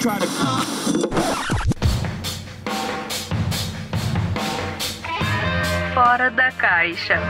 [0.00, 0.26] try to.
[5.94, 7.20] Fora da caixa.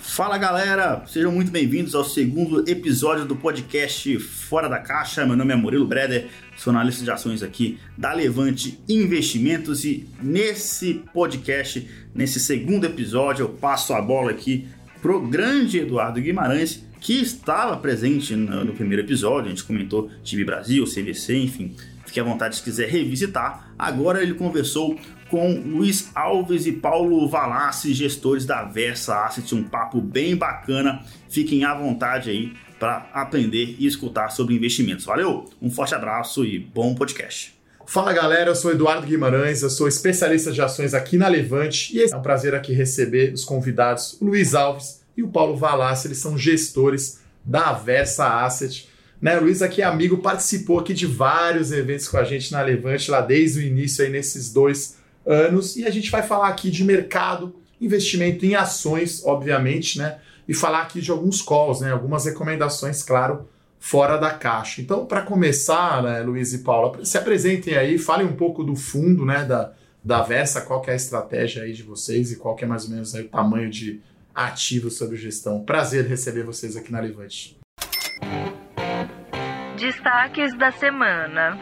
[0.00, 5.24] Fala galera, sejam muito bem-vindos ao segundo episódio do podcast Fora da Caixa.
[5.24, 11.02] Meu nome é Murilo Breder, sou analista de ações aqui da Levante Investimentos e nesse
[11.14, 14.68] podcast, nesse segundo episódio, eu passo a bola aqui
[15.00, 19.46] pro grande Eduardo Guimarães, que estava presente no, no primeiro episódio.
[19.46, 21.74] A gente comentou time Brasil, CVC, enfim.
[22.06, 23.72] Fique à vontade se quiser revisitar.
[23.76, 24.96] Agora ele conversou
[25.28, 31.02] com Luiz Alves e Paulo Valassi, gestores da Versa Asset, um papo bem bacana.
[31.28, 35.04] Fiquem à vontade aí para aprender e escutar sobre investimentos.
[35.04, 37.54] Valeu, um forte abraço e bom podcast.
[37.84, 42.02] Fala galera, eu sou Eduardo Guimarães, eu sou especialista de ações aqui na Levante e
[42.02, 46.36] é um prazer aqui receber os convidados Luiz Alves e o Paulo Valassi, eles são
[46.36, 48.88] gestores da Versa Asset.
[49.20, 53.10] Né, Luiz aqui é amigo, participou aqui de vários eventos com a gente na Levante
[53.10, 56.82] lá desde o início aí nesses dois anos e a gente vai falar aqui de
[56.82, 60.18] mercado, investimento em ações, obviamente, né?
[60.48, 61.92] E falar aqui de alguns calls, né?
[61.92, 64.80] Algumas recomendações, claro, fora da caixa.
[64.80, 69.24] Então, para começar, né, Luiz e Paula, se apresentem aí, falem um pouco do fundo,
[69.24, 69.72] né, da,
[70.04, 72.84] da Versa, qual que é a estratégia aí de vocês e qual que é mais
[72.84, 74.00] ou menos o tamanho de
[74.34, 75.64] ativos sobre gestão.
[75.64, 77.58] Prazer receber vocês aqui na Levante.
[79.78, 81.58] Destaques da semana.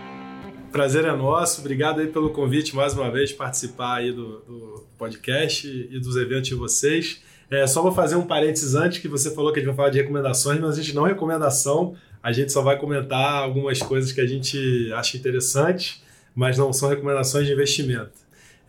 [0.70, 4.86] Prazer é nosso, obrigado aí pelo convite mais uma vez de participar aí do, do
[4.96, 7.22] podcast e dos eventos de vocês.
[7.50, 9.90] É, só vou fazer um parênteses antes, que você falou que a gente vai falar
[9.90, 14.12] de recomendações, mas a gente não é recomendação, a gente só vai comentar algumas coisas
[14.12, 16.04] que a gente acha interessantes,
[16.34, 18.19] mas não são recomendações de investimento.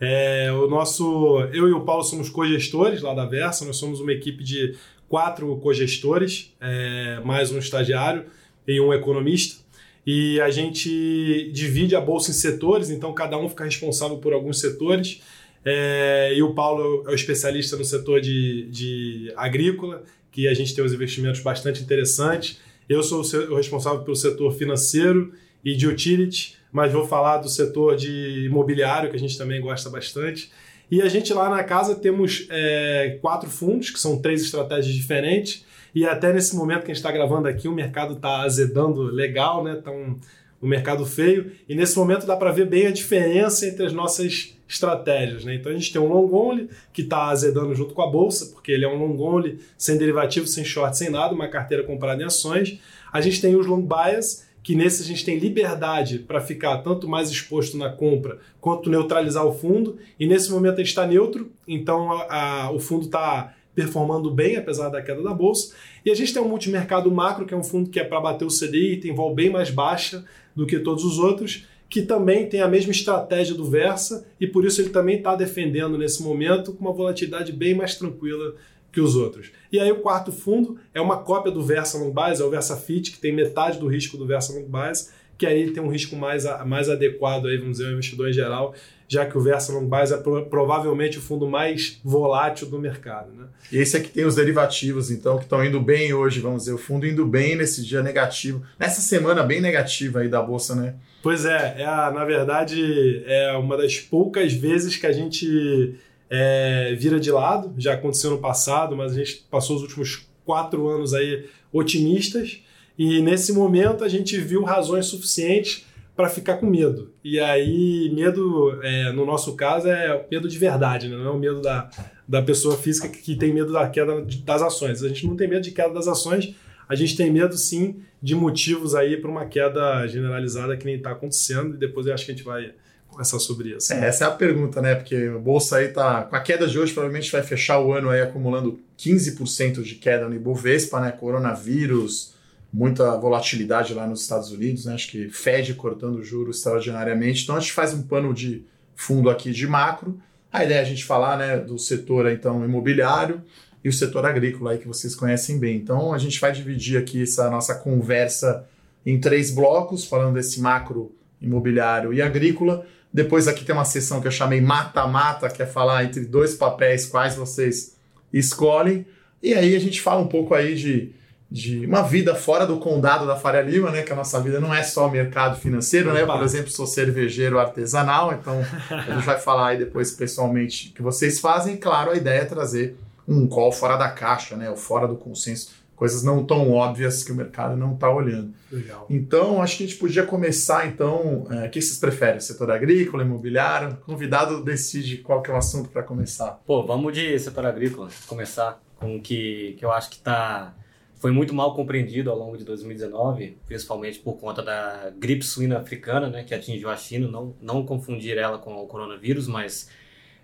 [0.04, 4.12] É, o nosso, eu e o Paulo somos cogestores lá da Versa, nós somos uma
[4.12, 4.74] equipe de
[5.08, 8.24] quatro cogestores, é, mais um estagiário
[8.66, 9.62] e um economista
[10.06, 14.60] e a gente divide a bolsa em setores, então cada um fica responsável por alguns
[14.60, 15.20] setores.
[15.64, 20.02] É, e o Paulo é o especialista no setor de, de agrícola,
[20.32, 22.58] que a gente tem uns investimentos bastante interessantes.
[22.88, 25.32] Eu sou o responsável pelo setor financeiro
[25.64, 29.90] e de utility, mas vou falar do setor de imobiliário, que a gente também gosta
[29.90, 30.50] bastante.
[30.90, 35.64] E a gente lá na casa temos é, quatro fundos, que são três estratégias diferentes.
[35.94, 39.62] E até nesse momento que a gente está gravando aqui, o mercado está azedando legal,
[39.62, 39.76] né?
[39.76, 40.18] Tá um,
[40.62, 41.52] um mercado feio.
[41.68, 45.44] E nesse momento dá para ver bem a diferença entre as nossas estratégias.
[45.44, 45.56] Né?
[45.56, 48.72] Então a gente tem um long only que está azedando junto com a bolsa, porque
[48.72, 52.26] ele é um long only sem derivativo, sem short, sem nada, uma carteira comprada em
[52.26, 52.78] ações.
[53.12, 57.08] A gente tem os long bias, que nesse a gente tem liberdade para ficar tanto
[57.08, 59.98] mais exposto na compra quanto neutralizar o fundo.
[60.18, 64.56] E nesse momento a gente está neutro, então a, a, o fundo está performando bem,
[64.56, 65.74] apesar da queda da bolsa.
[66.04, 68.44] E a gente tem um multimercado macro, que é um fundo que é para bater
[68.44, 70.24] o CDI, tem vol bem mais baixa
[70.54, 74.64] do que todos os outros, que também tem a mesma estratégia do Versa, e por
[74.64, 78.54] isso ele também está defendendo nesse momento com uma volatilidade bem mais tranquila
[78.92, 79.50] que os outros.
[79.72, 82.76] E aí o quarto fundo é uma cópia do Versa Long Bias, é o Versa
[82.76, 85.88] Fit, que tem metade do risco do Versa Long Bias, que aí ele tem um
[85.88, 88.74] risco mais, mais adequado aí, vamos dizer, ao investidor em geral,
[89.08, 93.32] já que o Versa Long Bias é pro, provavelmente o fundo mais volátil do mercado.
[93.32, 93.46] Né?
[93.72, 96.78] E esse aqui tem os derivativos, então, que estão indo bem hoje, vamos dizer, o
[96.78, 100.94] fundo indo bem nesse dia negativo, nessa semana bem negativa aí da Bolsa, né?
[101.22, 105.94] Pois é, é a, na verdade, é uma das poucas vezes que a gente
[106.34, 110.88] é, vira de lado, já aconteceu no passado, mas a gente passou os últimos quatro
[110.88, 112.62] anos aí otimistas,
[112.98, 115.84] e nesse momento a gente viu razões suficientes
[116.16, 117.12] para ficar com medo.
[117.22, 121.16] E aí, medo, é, no nosso caso, é medo de verdade, né?
[121.16, 121.90] não é o medo da,
[122.26, 125.02] da pessoa física que tem medo da queda das ações.
[125.02, 126.54] A gente não tem medo de queda das ações,
[126.88, 131.10] a gente tem medo sim de motivos aí para uma queda generalizada que nem está
[131.10, 132.72] acontecendo, e depois eu acho que a gente vai
[133.12, 133.92] conversar sobre isso.
[133.92, 134.94] É, essa é a pergunta, né?
[134.94, 136.22] Porque a bolsa aí tá.
[136.24, 140.28] Com a queda de hoje, provavelmente vai fechar o ano aí acumulando 15% de queda
[140.28, 141.12] no Ibovespa, né?
[141.12, 142.32] Coronavírus
[142.72, 144.94] muita volatilidade lá nos Estados Unidos, né?
[144.94, 147.42] acho que Fed cortando juros extraordinariamente.
[147.42, 148.64] Então a gente faz um pano de
[148.96, 150.18] fundo aqui de macro.
[150.50, 153.42] A ideia é a gente falar né, do setor então imobiliário
[153.84, 155.76] e o setor agrícola aí que vocês conhecem bem.
[155.76, 158.66] Então a gente vai dividir aqui essa nossa conversa
[159.04, 162.86] em três blocos, falando desse macro imobiliário e agrícola.
[163.12, 167.06] Depois aqui tem uma sessão que eu chamei mata-mata, que é falar entre dois papéis
[167.06, 167.96] quais vocês
[168.32, 169.06] escolhem.
[169.42, 171.12] E aí a gente fala um pouco aí de
[171.52, 174.00] de uma vida fora do condado da Faria Lima, né?
[174.00, 176.24] Que a nossa vida não é só mercado financeiro, né?
[176.24, 181.02] Por exemplo, sou cervejeiro artesanal, então a gente vai falar aí depois pessoalmente o que
[181.02, 181.74] vocês fazem.
[181.74, 182.96] E claro, a ideia é trazer
[183.28, 184.70] um call fora da caixa, né?
[184.70, 188.52] Ou fora do consenso, coisas não tão óbvias que o mercado não está olhando.
[188.72, 189.06] Legal.
[189.08, 192.40] Então, acho que a gente podia começar, então, é, o que vocês preferem?
[192.40, 193.90] Setor agrícola, imobiliário?
[193.90, 196.60] O convidado decide qual que é o assunto para começar.
[196.66, 200.74] Pô, vamos de setor agrícola, começar com o que, que eu acho que tá,
[201.20, 206.28] foi muito mal compreendido ao longo de 2019, principalmente por conta da gripe suína africana,
[206.28, 209.88] né, que atingiu a China, não, não confundir ela com o coronavírus, mas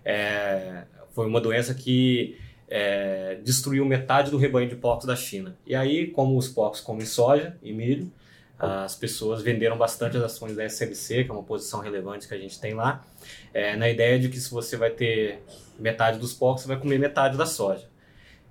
[0.05, 2.37] é, foi uma doença que
[2.69, 5.57] é, destruiu metade do rebanho de porcos da China.
[5.65, 8.11] E aí, como os porcos comem soja e milho,
[8.59, 12.37] as pessoas venderam bastante as ações da SLC, que é uma posição relevante que a
[12.37, 13.05] gente tem lá,
[13.53, 15.41] é, na ideia de que se você vai ter
[15.79, 17.87] metade dos porcos, você vai comer metade da soja.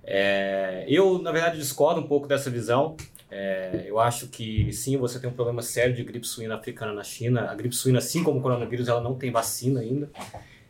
[0.02, 2.96] É, eu, na verdade, discordo um pouco dessa visão.
[3.30, 7.04] É, eu acho que sim, você tem um problema sério de gripe suína africana na
[7.04, 7.50] China.
[7.50, 10.08] A gripe suína, assim como o coronavírus, ela não tem vacina ainda.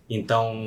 [0.09, 0.65] Então,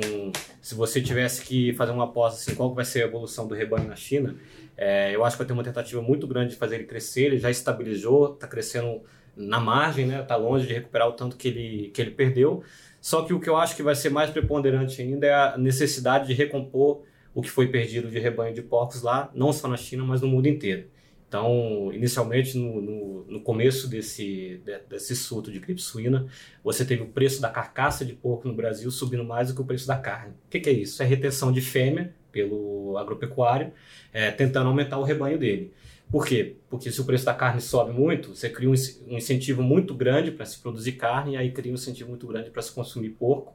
[0.60, 3.88] se você tivesse que fazer uma aposta assim, qual vai ser a evolução do rebanho
[3.88, 4.36] na China,
[4.76, 7.24] é, eu acho que vai ter uma tentativa muito grande de fazer ele crescer.
[7.24, 9.02] Ele já estabilizou, está crescendo
[9.36, 10.20] na margem, né?
[10.20, 12.62] Está longe de recuperar o tanto que ele, que ele perdeu.
[13.00, 16.28] Só que o que eu acho que vai ser mais preponderante ainda é a necessidade
[16.28, 17.02] de recompor
[17.34, 20.28] o que foi perdido de rebanho de porcos lá, não só na China, mas no
[20.28, 20.86] mundo inteiro.
[21.32, 26.26] Então, inicialmente, no, no, no começo desse, desse surto de gripe suína,
[26.62, 29.64] você teve o preço da carcaça de porco no Brasil subindo mais do que o
[29.64, 30.34] preço da carne.
[30.46, 31.02] O que, que é isso?
[31.02, 33.72] É retenção de fêmea pelo agropecuário,
[34.12, 35.72] é, tentando aumentar o rebanho dele.
[36.10, 36.56] Por quê?
[36.68, 38.74] Porque se o preço da carne sobe muito, você cria um,
[39.08, 42.50] um incentivo muito grande para se produzir carne, e aí cria um incentivo muito grande
[42.50, 43.54] para se consumir porco.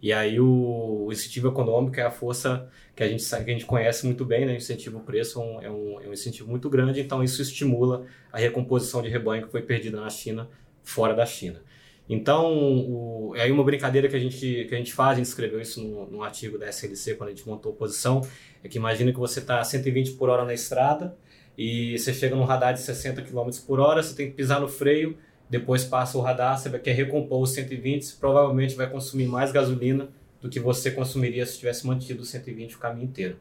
[0.00, 3.66] E aí o, incentivo econômico é a força que a gente sabe, que a gente
[3.66, 4.52] conhece muito bem, né?
[4.52, 8.06] O incentivo preço é um, é, um, é um incentivo muito grande, então isso estimula
[8.32, 10.48] a recomposição de rebanho que foi perdida na China,
[10.82, 11.60] fora da China.
[12.08, 15.26] Então, o, é aí uma brincadeira que a gente, que a gente faz, a gente
[15.26, 18.22] escreveu isso no artigo da SLC quando a gente montou a posição,
[18.62, 21.16] é que imagina que você está a 120 por hora na estrada
[21.56, 24.68] e você chega num radar de 60 km por hora, você tem que pisar no
[24.68, 25.18] freio,
[25.48, 30.08] depois passa o radar, você quer recompor os 120, provavelmente vai consumir mais gasolina
[30.40, 33.36] do que você consumiria se tivesse mantido os 120 o caminho inteiro.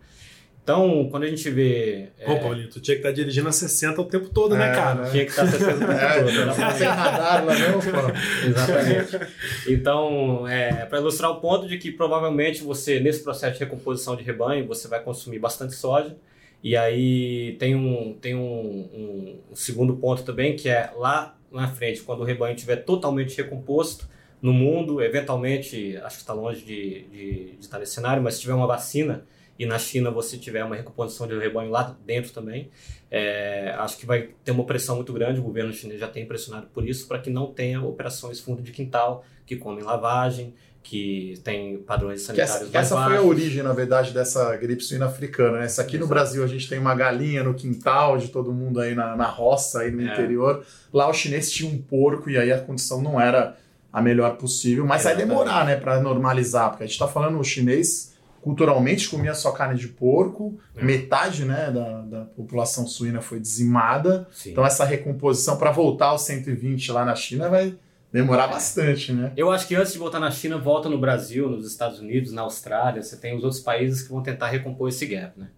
[0.67, 2.09] Então, quando a gente vê.
[2.25, 2.39] Pô, é...
[2.39, 4.75] Paulinho, tu tinha que estar tá dirigindo a 60 o tempo todo, né, é, né,
[4.75, 5.09] cara?
[5.09, 6.45] Tinha que estar a 60 o tempo é, todo.
[6.45, 8.45] Não tem radar lá não, pô.
[8.45, 9.33] Exatamente.
[9.69, 14.23] Então, é, para ilustrar o ponto de que provavelmente você, nesse processo de recomposição de
[14.23, 16.17] rebanho, você vai consumir bastante soja.
[16.61, 21.67] E aí tem um, tem um, um, um segundo ponto também, que é lá na
[21.67, 24.07] frente, quando o rebanho estiver totalmente recomposto
[24.41, 28.41] no mundo, eventualmente, acho que está longe de, de, de, estar nesse cenário, mas se
[28.41, 29.25] tiver uma vacina
[29.57, 32.69] e na China você tiver uma recomposição de rebanho lá dentro também,
[33.09, 36.67] é, acho que vai ter uma pressão muito grande, o governo chinês já tem pressionado
[36.67, 40.53] por isso, para que não tenha operações fundo de quintal, que comem lavagem,
[40.89, 45.07] que tem padrões sanitários que essa, essa foi a origem, na verdade, dessa gripe suína
[45.07, 45.59] africana.
[45.59, 45.65] Né?
[45.65, 46.03] Essa aqui Exato.
[46.05, 49.25] no Brasil a gente tem uma galinha no quintal de todo mundo aí na, na
[49.25, 50.05] roça, aí no é.
[50.05, 50.65] interior.
[50.93, 53.57] Lá o chinês tinha um porco e aí a condição não era
[53.91, 57.43] a melhor possível, mas vai demorar, né, para normalizar, porque a gente está falando o
[57.43, 60.81] chinês culturalmente comia só carne de porco, é.
[60.81, 64.25] metade né, da, da, população suína foi dizimada.
[64.31, 64.51] Sim.
[64.51, 67.75] Então essa recomposição para voltar aos 120 lá na China vai
[68.11, 69.33] demorar bastante, né?
[69.35, 72.41] Eu acho que antes de voltar na China, volta no Brasil, nos Estados Unidos, na
[72.41, 75.49] Austrália, você tem os outros países que vão tentar recompor esse gap, né?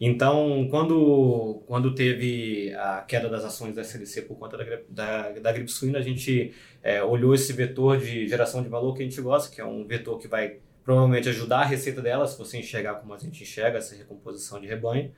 [0.00, 5.52] Então, quando, quando teve a queda das ações da SLC por conta da, da, da
[5.52, 9.20] gripe suína, a gente é, olhou esse vetor de geração de valor que a gente
[9.20, 12.94] gosta, que é um vetor que vai provavelmente ajudar a receita dela, se você enxergar
[12.94, 15.12] como a gente enxerga essa recomposição de rebanho.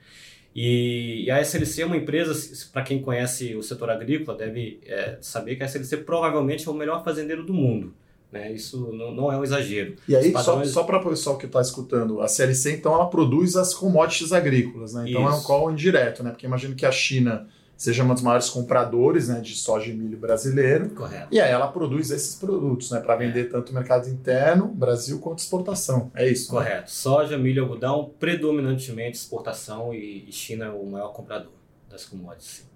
[0.54, 2.34] E, e a SLC é uma empresa,
[2.72, 6.74] para quem conhece o setor agrícola, deve é, saber que a SLC provavelmente é o
[6.74, 7.94] melhor fazendeiro do mundo.
[8.30, 8.52] Né?
[8.52, 9.96] Isso não, não é um exagero.
[10.08, 10.68] E aí, padrões...
[10.68, 14.32] só, só para o pessoal que está escutando, a CLC, então, ela produz as commodities
[14.32, 15.04] agrícolas, né?
[15.06, 15.32] Então Isso.
[15.32, 16.30] é um call indireto, né?
[16.30, 17.46] Porque imagino que a China
[17.82, 20.90] seja um dos maiores compradores né, de soja e milho brasileiro.
[20.90, 21.26] Correto.
[21.32, 23.44] E aí ela produz esses produtos né, para vender é.
[23.48, 26.08] tanto no mercado interno, Brasil, quanto exportação.
[26.14, 26.54] É isso.
[26.54, 26.60] Né?
[26.60, 26.82] Correto.
[26.82, 26.86] Né?
[26.86, 31.50] Soja, milho, algodão, predominantemente exportação e China é o maior comprador
[31.90, 32.70] das commodities.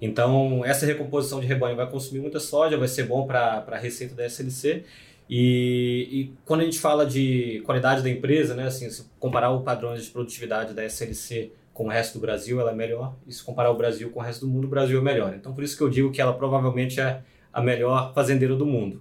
[0.00, 4.14] Então, essa recomposição de rebanho vai consumir muita soja, vai ser bom para a receita
[4.14, 4.82] da SLC.
[5.28, 9.60] E, e, quando a gente fala de qualidade da empresa, né, assim, se comparar o
[9.60, 13.14] padrão de produtividade da SLC com o resto do Brasil, ela é melhor.
[13.24, 15.32] E se comparar o Brasil com o resto do mundo, o Brasil é melhor.
[15.32, 19.00] Então, por isso que eu digo que ela provavelmente é a melhor fazendeira do mundo.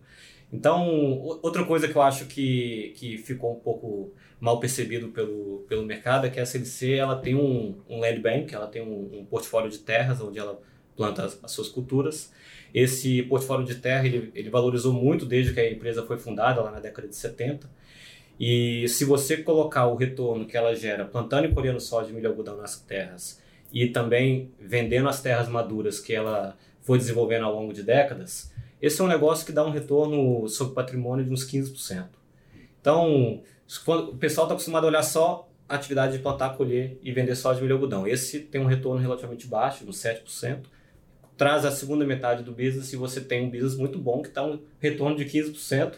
[0.53, 0.88] Então,
[1.41, 6.27] outra coisa que eu acho que, que ficou um pouco mal percebido pelo, pelo mercado
[6.27, 9.72] é que a SLC ela tem um, um land bank, ela tem um, um portfólio
[9.72, 10.62] de terras onde ela
[10.96, 12.31] planta as, as, suas culturas.
[12.72, 16.69] Esse portfólio de terra ele, ele valorizou muito desde que a empresa foi fundada, lá
[16.69, 17.67] na década de 70.
[18.39, 22.27] E se você colocar o retorno que ela gera plantando e colhendo soja, milho e
[22.27, 23.41] algodão nas terras
[23.72, 28.51] e também vendendo as terras maduras que ela foi desenvolvendo ao longo de décadas,
[28.82, 32.06] esse é um negócio que dá um retorno sobre patrimônio de uns 15%.
[32.79, 33.41] Então,
[33.88, 37.60] o pessoal está acostumado a olhar só a atividade de plantar, colher e vender soja,
[37.60, 38.08] milho e algodão.
[38.08, 40.65] Esse tem um retorno relativamente baixo, uns 7%.
[41.36, 44.44] Traz a segunda metade do business e você tem um business muito bom que está
[44.46, 45.96] um retorno de 15%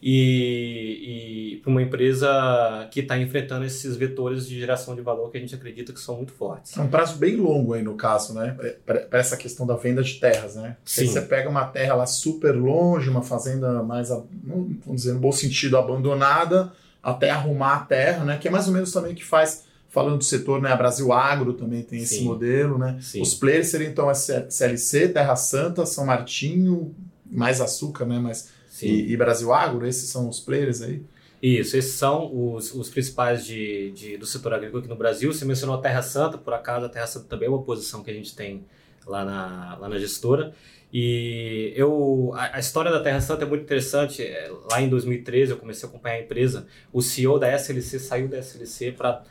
[0.00, 5.36] e, e para uma empresa que está enfrentando esses vetores de geração de valor que
[5.36, 6.76] a gente acredita que são muito fortes.
[6.76, 8.56] É um prazo bem longo aí no caso, né?
[8.86, 10.76] Para essa questão da venda de terras, né?
[10.84, 11.02] Sim.
[11.02, 15.32] Aí você pega uma terra lá super longe, uma fazenda mais, vamos dizer, no bom
[15.32, 18.38] sentido, abandonada, até arrumar a terra, né?
[18.38, 20.70] Que é mais ou menos também o que faz falando do setor, né?
[20.70, 22.24] A Brasil Agro também tem esse Sim.
[22.24, 22.98] modelo, né?
[23.00, 23.20] Sim.
[23.20, 26.94] Os players seriam então a CLC, Terra Santa, São Martinho,
[27.28, 28.20] mais açúcar, né?
[28.20, 28.56] Mas.
[28.86, 31.02] E, e Brasil Agro, esses são os players aí.
[31.40, 35.32] Isso, esses são os, os principais de, de- do setor agrícola aqui no Brasil.
[35.32, 38.10] Você mencionou a Terra Santa, por acaso a Terra Santa também é uma posição que
[38.10, 38.64] a gente tem
[39.06, 40.52] lá na, lá na gestora.
[40.92, 44.22] E eu, a, a história da Terra Santa é muito interessante.
[44.22, 46.66] É, Lá em 2013 eu comecei a acompanhar a empresa.
[46.92, 49.22] O CEO da SLC saiu da SLC para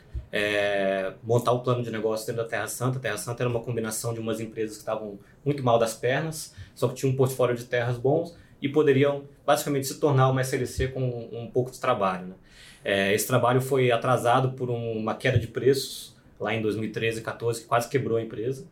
[1.22, 2.98] montar o plano de negócio dentro da Terra Santa.
[2.98, 6.54] A Terra Santa era uma combinação de umas empresas que estavam muito mal das pernas,
[6.74, 10.88] só que tinha um portfólio de terras bons e poderiam basicamente se tornar uma SLC
[10.88, 12.28] com um, pouco de trabalho.
[12.28, 12.34] Né?
[12.84, 17.22] É, esse trabalho foi atrasado por um- uma queda de preços lá em 2013 e
[17.22, 18.66] 2014, que quase quebrou a empresa.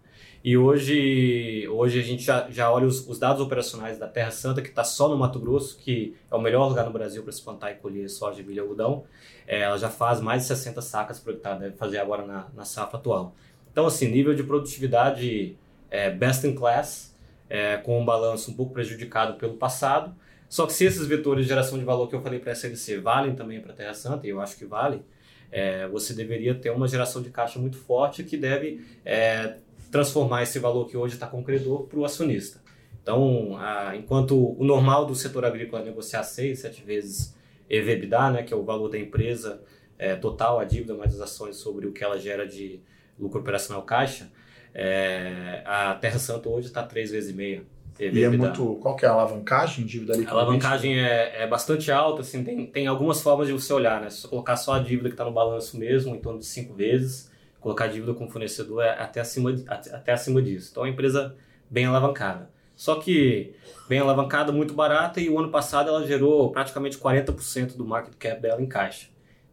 [0.45, 4.63] E hoje, hoje a gente já, já olha os, os dados operacionais da Terra Santa,
[4.63, 7.43] que está só no Mato Grosso, que é o melhor lugar no Brasil para se
[7.43, 9.05] plantar e colher soja, milho e algodão.
[9.45, 12.65] É, ela já faz mais de 60 sacas por hectare, deve fazer agora na, na
[12.65, 13.35] safra atual.
[13.73, 15.57] Então, assim, nível de produtividade
[15.91, 17.16] é, best in class,
[17.49, 20.15] é, com um balanço um pouco prejudicado pelo passado.
[20.49, 22.99] Só que se esses vetores de geração de valor que eu falei para a SLC
[22.99, 25.03] valem também para a Terra Santa, e eu acho que vale,
[25.51, 29.57] é, você deveria ter uma geração de caixa muito forte que deve é,
[29.91, 32.61] transformar esse valor que hoje está com o credor para o acionista.
[33.03, 37.35] Então, a- enquanto o normal do setor agrícola é negociar seis, sete vezes
[37.71, 39.61] EV/EBITDA, né, que é o valor da empresa
[39.99, 42.81] é, total, a dívida mais as ações sobre o que ela gera de
[43.19, 44.31] lucro operacional caixa,
[44.79, 47.63] é, a Terra Santa hoje está três vezes e meia.
[47.99, 48.75] E é muito.
[48.83, 50.37] Qual que é a alavancagem, dívida A líquida?
[50.37, 54.11] alavancagem é, é bastante alta, assim, tem, tem algumas formas de você olhar, né?
[54.11, 56.75] Se você colocar só a dívida que está no balanço mesmo, em torno de cinco
[56.75, 60.69] vezes, colocar a dívida com o fornecedor é até acima, de- até acima disso.
[60.73, 61.35] Então é uma empresa
[61.71, 62.51] bem alavancada.
[62.77, 63.55] Só que
[63.89, 68.43] bem alavancada, muito barata, e o ano passado ela gerou praticamente 40% do market cap
[68.43, 69.07] dela em caixa.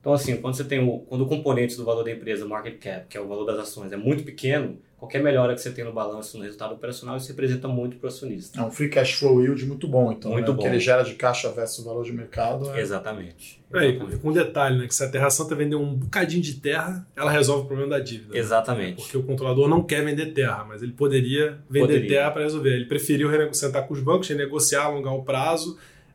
[0.03, 2.77] Então, assim, quando você tem o, quando o componente do valor da empresa, o market
[2.77, 5.85] cap, que é o valor das ações, é muito pequeno, qualquer melhora que você tem
[5.85, 8.59] no balanço, no resultado operacional, isso representa muito para o acionista.
[8.59, 10.31] É um free cash flow yield muito bom, então.
[10.31, 10.53] Muito né?
[10.53, 10.69] O que bom.
[10.69, 12.81] ele gera de caixa versus o valor de mercado é.
[12.81, 13.63] Exatamente.
[13.71, 14.17] Exatamente.
[14.17, 14.87] com um detalhe, né?
[14.87, 17.99] Que se a Terra Santa vender um bocadinho de terra, ela resolve o problema da
[17.99, 18.33] dívida.
[18.33, 18.39] né?
[18.39, 19.01] Exatamente.
[19.01, 20.83] Porque o controlador não quer vender terra, mas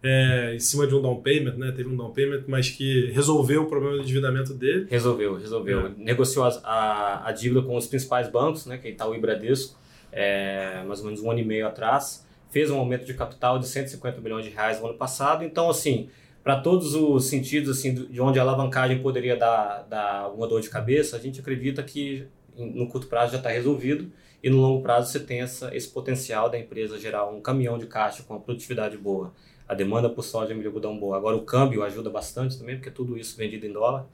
[0.03, 1.73] é, em cima de um down payment, né?
[1.73, 4.87] Teve um down payment, mas que resolveu o problema do endividamento dele.
[4.89, 5.87] Resolveu, resolveu.
[5.87, 5.91] É.
[5.97, 9.77] Negociou as- a, a dívida com os principais bancos, né, que é Itaú e Bradesco,
[10.13, 12.27] é, mais ou menos um ano e meio atrás.
[12.51, 15.45] Fez um aumento de capital de 150 milhões de reais no ano passado.
[15.45, 16.09] Então, assim,
[16.43, 20.71] para todos os sentidos assim, de onde a alavancagem poderia dar, dar uma dor de
[20.71, 22.25] cabeça, a gente acredita que
[22.57, 24.11] no curto prazo já está resolvido
[24.43, 27.87] e no longo prazo você tem essa, esse potencial da empresa gerar um caminhão de
[27.87, 29.33] caixa com uma produtividade boa,
[29.69, 31.17] a demanda por soja e milho algodão boa.
[31.17, 34.07] Agora o câmbio ajuda bastante também, porque tudo isso vendido em dólar.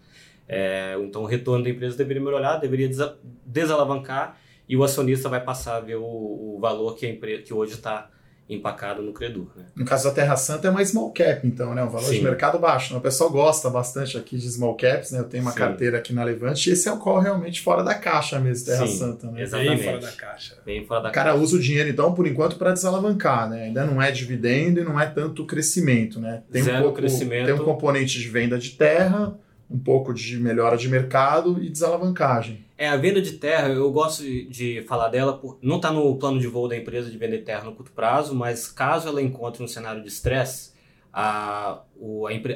[0.48, 5.42] É, então o retorno da empresa deveria melhorar, deveria desa- desalavancar e o acionista vai
[5.42, 8.10] passar a ver o, o valor que a empresa que hoje está
[8.48, 9.46] empacado no credor.
[9.56, 9.64] Né?
[9.74, 11.82] No caso da Terra Santa é mais small cap, então, né?
[11.82, 12.18] Um valor Sim.
[12.18, 12.92] de mercado baixo.
[12.92, 12.98] né?
[12.98, 15.20] O pessoal gosta bastante aqui de small caps, né?
[15.20, 15.58] Eu tenho uma Sim.
[15.58, 18.86] carteira aqui na Levante e esse é o qual realmente fora da caixa mesmo, Terra
[18.86, 19.42] Sim, Santa, né?
[19.42, 19.62] exato.
[19.64, 19.84] Bem Exatamente.
[19.84, 20.56] fora da caixa.
[20.64, 23.64] Bem fora da O cara usa o dinheiro, então, por enquanto, para desalavancar, né?
[23.64, 26.42] Ainda não é dividendo e não é tanto crescimento, né?
[26.52, 27.46] Tem um Zero pouco, crescimento.
[27.46, 29.34] Tem um componente de venda de terra,
[29.70, 32.63] um pouco de melhora de mercado e desalavancagem.
[32.76, 36.40] É, a venda de terra, eu gosto de, falar dela, por, não está no plano
[36.40, 39.68] de voo da empresa de vender terra no curto prazo, mas caso ela encontre um
[39.68, 40.74] cenário de estresse,
[41.12, 41.84] a, a,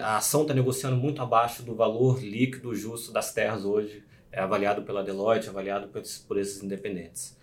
[0.03, 4.83] a ação está negociando muito abaixo do valor líquido justo das terras hoje, é avaliado
[4.83, 7.39] pela Deloitte, avaliado por, por esses independentes.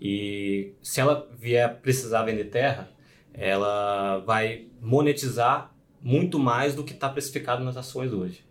[0.00, 2.90] E se ela vier precisar vender terra,
[3.34, 8.43] ela vai monetizar muito mais do que está precificado nas ações hoje.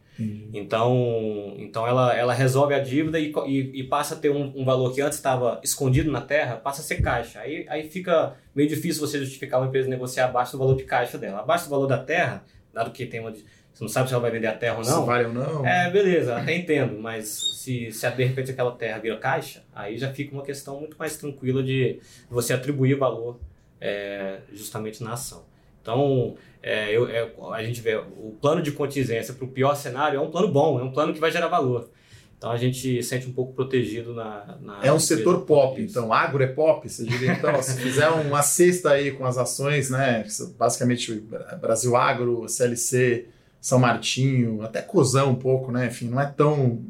[0.53, 4.63] Então, então ela, ela resolve a dívida e, e, e passa a ter um, um
[4.63, 7.39] valor que antes estava escondido na terra, passa a ser caixa.
[7.39, 11.17] Aí, aí fica meio difícil você justificar uma empresa negociar abaixo do valor de caixa
[11.17, 11.39] dela.
[11.39, 12.43] Abaixo do valor da terra,
[12.73, 14.91] dado que tem uma Você não sabe se ela vai vender a terra ou Se
[14.91, 15.05] não.
[15.05, 15.65] vale ou não.
[15.65, 17.27] É, beleza, até entendo, mas
[17.57, 21.17] se, se de repente aquela terra vira caixa, aí já fica uma questão muito mais
[21.17, 23.39] tranquila de você atribuir valor
[23.81, 25.43] é, justamente na ação.
[25.83, 30.17] Então, é, eu- é, a gente vê o plano de contingência para o pior cenário
[30.17, 31.89] é um plano bom, é um plano que vai gerar valor.
[32.37, 34.57] Então a gente se sente um pouco protegido na.
[34.61, 38.41] na É um setor pop, então agro é pop, você diria então, se fizer uma
[38.41, 40.25] cesta aí com as ações, né,
[40.57, 41.23] basicamente
[41.61, 43.27] Brasil Agro, CLC,
[43.61, 46.81] São Martinho, até Cozão um pouco, né, enfim, não é tão...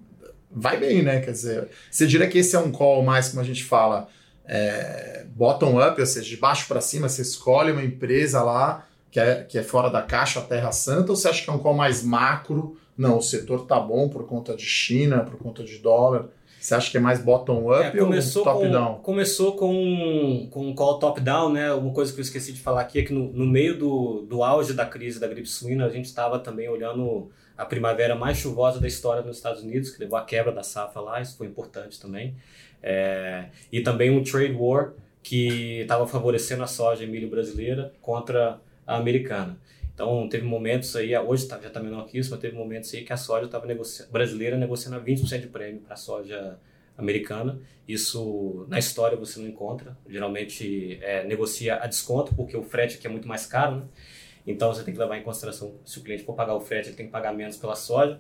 [0.52, 3.46] vai bem, né, quer dizer, você diria que esse é um call mais, como a
[3.46, 4.08] gente fala,
[4.46, 9.20] é, bottom up, ou seja, de baixo para cima, você escolhe uma empresa lá que
[9.20, 11.60] é, que é fora da caixa, a Terra Santa, ou você acha que é um
[11.60, 15.78] call mais macro, não, o setor tá bom por conta de China, por conta de
[15.78, 18.96] dólar, você acha que é mais bottom up É, ou começou, top com, down?
[19.00, 21.74] começou com, com um call top-down, né?
[21.74, 24.42] Uma coisa que eu esqueci de falar aqui é que no, no meio do, do
[24.44, 28.80] auge da crise da gripe suína, a gente estava também olhando a primavera mais chuvosa
[28.80, 32.00] da história nos Estados Unidos, que levou à quebra da safra lá, isso foi importante
[32.00, 32.36] também.
[32.82, 38.60] É, e também um trade war que estava favorecendo a soja e milho brasileira contra
[38.86, 39.58] a americana.
[39.94, 43.04] Então, teve momentos aí, hoje tá, já está menor que isso, mas teve momentos aí
[43.04, 43.66] que a soja estava
[44.12, 46.58] brasileira negociando a 20% de prêmio para a soja
[46.98, 47.60] americana.
[47.88, 49.96] Isso na história você não encontra.
[50.10, 53.84] Geralmente é, negocia a desconto, porque o frete aqui é muito mais caro, né?
[54.46, 56.96] Então você tem que levar em consideração se o cliente for pagar o frete, ele
[56.96, 58.20] tem que pagar menos pela soja.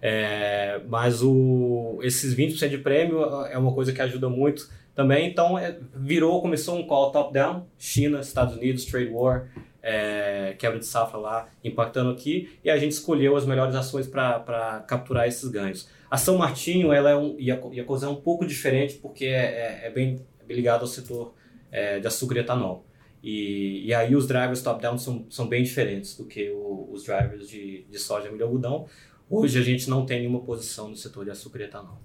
[0.00, 5.28] É, mas o, esses 20% de prêmio é uma coisa que ajuda muito também.
[5.28, 9.48] Então é, virou, começou um call top-down, China, Estados Unidos, trade war,
[9.82, 14.84] é, quebra de safra lá impactando aqui, e a gente escolheu as melhores ações para
[14.88, 15.88] capturar esses ganhos.
[16.10, 18.94] A São Martinho ela é um, e, a, e a coisa é um pouco diferente
[18.94, 21.34] porque é, é, é bem, bem ligado ao setor
[21.70, 22.86] é, de açúcar e etanol.
[23.24, 27.48] E, e aí os drivers top-down são, são bem diferentes do que o, os drivers
[27.48, 28.86] de, de soja, milho e algodão.
[29.30, 31.98] Hoje a gente não tem nenhuma posição no setor de açúcar e etanol.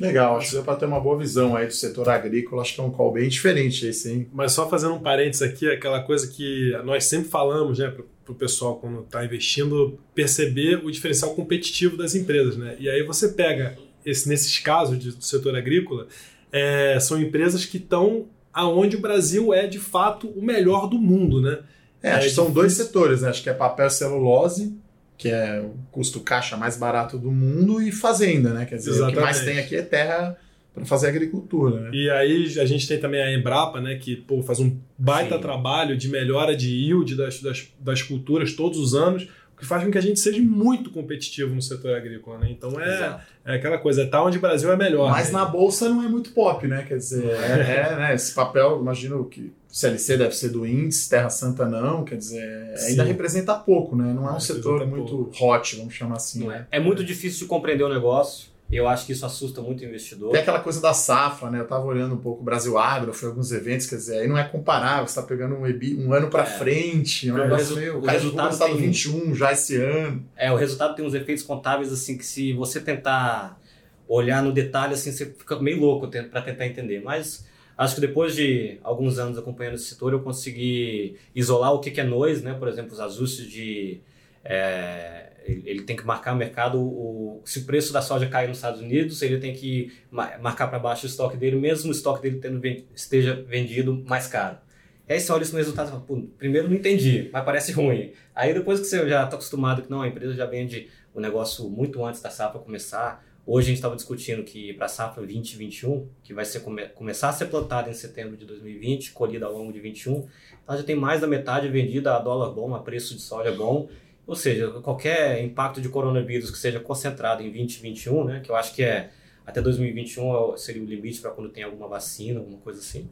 [0.00, 2.80] Legal, acho que deu para ter uma boa visão aí do setor agrícola, acho que
[2.80, 4.28] é um call bem diferente esse, hein?
[4.32, 8.34] Mas só fazendo um parênteses aqui, aquela coisa que nós sempre falamos, né, para o
[8.34, 12.74] pessoal quando está investindo, perceber o diferencial competitivo das empresas, né?
[12.80, 16.08] E aí você pega, esse, nesses casos de, do setor agrícola,
[16.50, 21.40] é, são empresas que estão aonde o Brasil é, de fato, o melhor do mundo,
[21.42, 21.58] né?
[22.02, 22.62] É, acho É que são difícil.
[22.62, 23.28] dois setores, né?
[23.30, 24.76] Acho que é papel e celulose,
[25.18, 28.64] que é o custo caixa mais barato do mundo, e fazenda, né?
[28.64, 29.44] Quer dizer, o que mais Exatamente.
[29.44, 30.36] tem aqui é terra
[30.74, 31.90] para fazer agricultura, né?
[31.92, 35.40] E aí a gente tem também a Embrapa, né, que pô, faz um baita Sim.
[35.40, 39.28] trabalho de melhora de yield das, das, das culturas todos os anos,
[39.64, 42.38] que faz com que a gente seja muito competitivo no setor agrícola.
[42.38, 42.48] Né?
[42.50, 45.10] Então é, é aquela coisa, tá onde o Brasil é melhor.
[45.10, 45.38] Mas né?
[45.38, 46.84] na bolsa não é muito pop, né?
[46.86, 48.14] Quer dizer, é, é, né?
[48.14, 52.46] esse papel, imagino que CLC deve ser do índice, Terra Santa não, quer dizer,
[52.86, 53.08] ainda Sim.
[53.08, 54.12] representa pouco, né?
[54.12, 56.40] Não é um setor muito hot, vamos chamar assim.
[56.40, 56.66] Não né?
[56.70, 56.76] é.
[56.76, 58.53] é muito difícil de compreender o negócio.
[58.72, 60.32] Eu acho que isso assusta muito o investidor.
[60.32, 61.60] Tem aquela coisa da safra, né?
[61.60, 64.26] Eu tava olhando um pouco o Brasil Agro, fui a alguns eventos, quer dizer, aí
[64.28, 66.46] não é comparável, você tá pegando um, EBI um ano para É.
[66.46, 67.94] frente, é um negócio meio.
[67.96, 70.24] o O cara resultado resultado tem- 21 já esse ano.
[70.36, 73.60] É, o resultado tem uns efeitos contábeis assim que se você tentar
[74.08, 77.00] olhar no detalhe assim, você fica meio louco para tentar entender.
[77.02, 77.46] Mas
[77.78, 82.00] acho que depois de alguns anos acompanhando esse setor, eu consegui isolar o que que
[82.00, 82.54] é noise, né?
[82.54, 84.00] Por exemplo, os ajustes de
[84.44, 88.58] é, ele tem que marcar o mercado, o, se o preço da soja cair nos
[88.58, 92.22] Estados Unidos, ele tem que ma- marcar para baixo o estoque dele, mesmo o estoque
[92.22, 92.60] dele tendo
[92.94, 94.58] esteja vendido mais caro.
[95.06, 98.12] E aí você olha isso no resultado fala, Pô, primeiro não entendi, mas parece ruim.
[98.34, 101.68] Aí depois que você já está acostumado que não, a empresa já vende o negócio
[101.68, 103.22] muito antes da safra começar.
[103.46, 107.28] Hoje a gente estava discutindo que para a safra 2021, que vai ser come- começar
[107.28, 110.26] a ser plantada em setembro de 2020, colhida ao longo de 21,
[110.66, 113.86] ela já tem mais da metade vendida a dólar bom, a preço de soja bom.
[114.26, 118.74] Ou seja, qualquer impacto de coronavírus que seja concentrado em 2021, né, que eu acho
[118.74, 119.10] que é
[119.46, 123.08] até 2021 é seria o limite para quando tem alguma vacina, alguma coisa assim,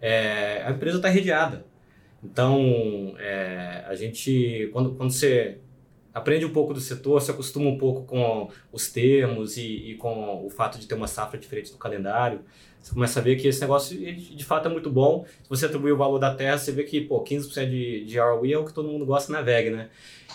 [0.00, 1.64] é, a empresa está redeada.
[2.22, 5.58] Então, é, a gente, quando, quando você
[6.12, 10.44] aprende um pouco do setor, se acostuma um pouco com os termos e, e com
[10.44, 12.40] o fato de ter uma safra diferente do calendário,
[12.86, 15.24] você começa a ver que esse negócio ele, de fato é muito bom.
[15.42, 18.52] Se você atribuir o valor da terra, você vê que pô, 15% de, de ROE
[18.52, 19.88] é o que todo mundo gosta na VEG, né?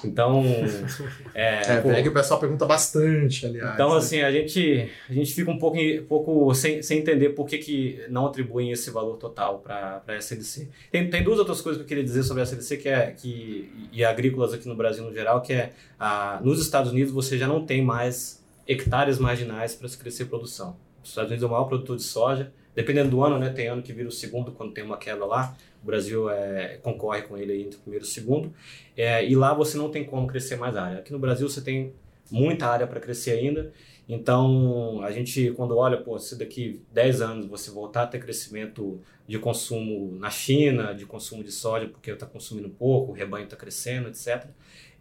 [0.03, 0.43] Então,
[1.33, 3.73] é, É, pô, VEG o pessoal pergunta bastante, aliás.
[3.73, 3.97] então, né?
[3.97, 7.57] assim, a gente, a gente fica um pouco, um pouco sem, sem entender por que,
[7.57, 10.67] que não atribuem esse valor total para a SLC.
[10.91, 13.71] Tem, tem duas outras coisas que eu queria dizer sobre a SLC que é, que,
[13.93, 17.47] e agrícolas aqui no Brasil no geral, que é, ah, nos Estados Unidos você já
[17.47, 20.75] não tem mais hectares marginais para se crescer produção.
[21.03, 23.49] Os Estados Unidos é o maior produtor de soja, dependendo do ano, né?
[23.49, 25.55] Tem ano que vira o segundo quando tem uma queda lá.
[25.81, 28.53] O Brasil é, concorre com ele entre o primeiro e o segundo.
[28.95, 30.99] É, e lá você não tem como crescer mais área.
[30.99, 31.93] Aqui no Brasil você tem
[32.31, 33.71] muita área para crescer ainda.
[34.07, 38.99] Então, a gente, quando olha, pô, se daqui 10 anos você voltar a ter crescimento
[39.27, 43.55] de consumo na China, de consumo de soja, porque está consumindo pouco, o rebanho está
[43.55, 44.47] crescendo, etc.,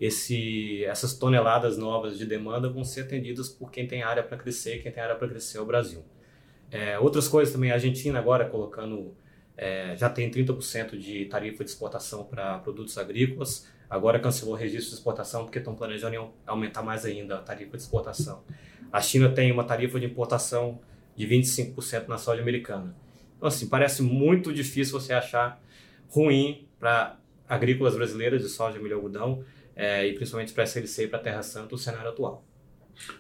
[0.01, 4.83] esse, essas toneladas novas de demanda vão ser atendidas por quem tem área para crescer,
[4.83, 6.03] quem tem área para crescer é o Brasil.
[6.71, 9.15] É, outras coisas também, a Argentina agora colocando,
[9.57, 14.91] é, já tem 30% de tarifa de exportação para produtos agrícolas, agora cancelou o registro
[14.91, 18.43] de exportação porque estão planejando aumentar mais ainda a tarifa de exportação.
[18.91, 20.81] A China tem uma tarifa de importação
[21.15, 22.97] de 25% na soja americana.
[23.37, 25.61] Então, assim, parece muito difícil você achar
[26.09, 29.45] ruim para agrícolas brasileiras de soja, milho e algodão,
[29.81, 32.45] é, e principalmente para a SLC e para a Terra Santa, o cenário atual.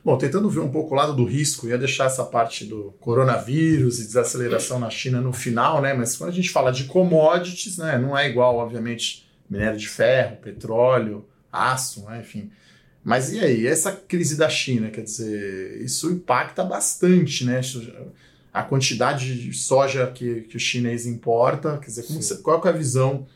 [0.04, 3.98] Bom, tentando ver um pouco o lado do risco, ia deixar essa parte do coronavírus
[3.98, 5.94] e desaceleração na China no final, né?
[5.94, 10.36] Mas quando a gente fala de commodities, né, não é igual, obviamente, minério de ferro,
[10.36, 12.50] petróleo, aço, né, enfim.
[13.02, 17.62] Mas e aí, essa crise da China, quer dizer, isso impacta bastante, né?
[18.52, 22.72] A quantidade de soja que, que o chinês importa, quer dizer, você, qual é a
[22.72, 23.26] visão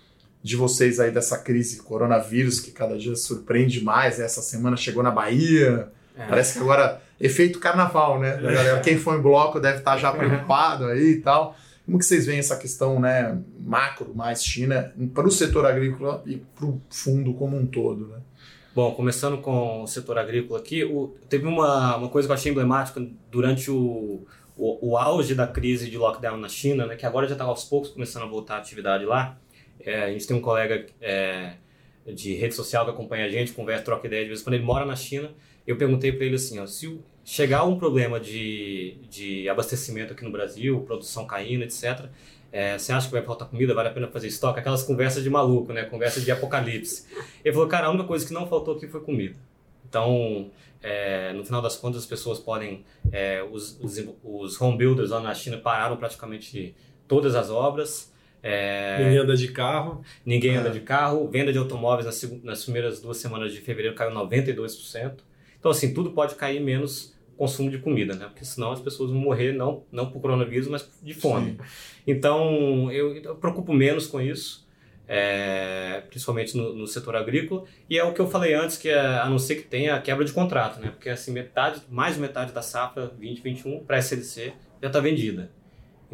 [0.45, 4.21] de vocês aí dessa crise coronavírus que cada dia surpreende mais.
[4.21, 5.89] Essa semana chegou na Bahia.
[6.15, 6.27] É.
[6.27, 8.39] Parece que agora efeito carnaval, né?
[8.77, 8.81] É.
[8.81, 11.57] Quem for em bloco deve estar já preocupado aí e tal.
[11.87, 16.37] Como que vocês veem essa questão, né, macro mais China para o setor agrícola e
[16.37, 18.19] para o fundo como um todo, né?
[18.75, 22.51] Bom, começando com o setor agrícola aqui, o, teve uma, uma coisa que eu achei
[22.51, 24.27] emblemática durante o,
[24.57, 27.65] o, o auge da crise de lockdown na China, né, que agora já está aos
[27.65, 29.39] poucos começando a voltar a atividade lá,
[29.81, 31.55] é, a gente tem um colega é,
[32.07, 34.85] de rede social que acompanha a gente, conversa, troca ideia de vez quando ele mora
[34.85, 35.33] na China.
[35.67, 40.31] Eu perguntei para ele assim: ó, se chegar um problema de, de abastecimento aqui no
[40.31, 42.07] Brasil, produção caindo, etc.,
[42.53, 43.75] é, você acha que vai faltar comida?
[43.75, 44.61] Vale a pena fazer estoque?
[44.61, 45.85] Aquelas conversas de maluco, né?
[45.87, 47.05] Conversas de apocalipse.
[47.45, 49.35] Ele falou: cara, a única coisa que não faltou aqui foi comida.
[49.89, 52.85] Então, é, no final das contas, as pessoas podem.
[53.11, 56.77] É, os, os, os home builders lá na China pararam praticamente
[57.09, 58.13] todas as obras.
[58.47, 58.99] É...
[58.99, 60.03] Ninguém anda de carro.
[60.25, 60.59] Ninguém é.
[60.59, 61.27] anda de carro.
[61.29, 65.15] Venda de automóveis nas, nas primeiras duas semanas de fevereiro caiu 92%.
[65.59, 68.27] Então, assim, tudo pode cair menos consumo de comida, né?
[68.27, 71.53] Porque senão as pessoas vão morrer não, não por coronavírus, mas de fome.
[71.53, 71.59] Sim.
[72.07, 74.69] Então, eu, eu preocupo menos com isso,
[75.09, 77.65] é, principalmente no, no, setor agrícola.
[77.89, 80.01] E é o que eu falei antes, que é, a não ser que tenha a
[80.03, 80.91] quebra de contrato, né?
[80.91, 84.53] Porque, assim, metade, mais de metade da safra 2021 para a SLC
[84.83, 85.51] já está vendida.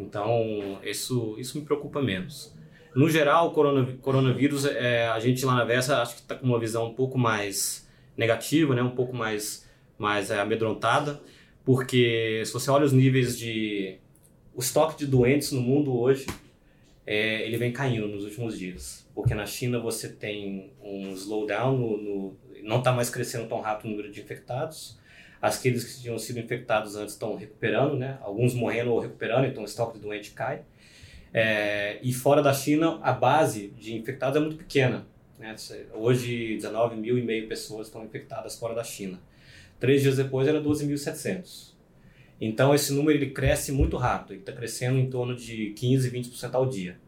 [0.01, 2.53] Então, isso, isso me preocupa menos.
[2.95, 6.59] No geral, o coronavírus, é, a gente lá na Versa acho que está com uma
[6.59, 7.87] visão um pouco mais
[8.17, 8.81] negativa, né?
[8.81, 11.21] um pouco mais, mais é, amedrontada,
[11.63, 13.97] porque se você olha os níveis de...
[14.53, 16.27] O estoque de doentes no mundo hoje,
[17.05, 19.07] é, ele vem caindo nos últimos dias.
[19.15, 23.87] Porque na China você tem um slowdown, no, no não está mais crescendo tão rápido
[23.87, 24.99] o número de infectados,
[25.41, 28.19] Aqueles que tinham sido infectados antes estão recuperando, né?
[28.21, 30.61] Alguns morrendo ou recuperando, então o estoque de doente cai.
[31.33, 35.07] É, e fora da China, a base de infectados é muito pequena.
[35.39, 35.55] Né?
[35.93, 39.19] Hoje, 19 mil e meio pessoas estão infectadas fora da China.
[39.79, 41.71] Três dias depois, era 12.700.
[42.39, 44.33] Então, esse número ele cresce muito rápido.
[44.33, 46.99] Ele está crescendo em torno de 15, 20% ao dia.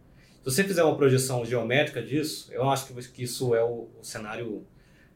[0.44, 4.66] Se você fizer uma projeção geométrica disso, eu acho que isso é o, o cenário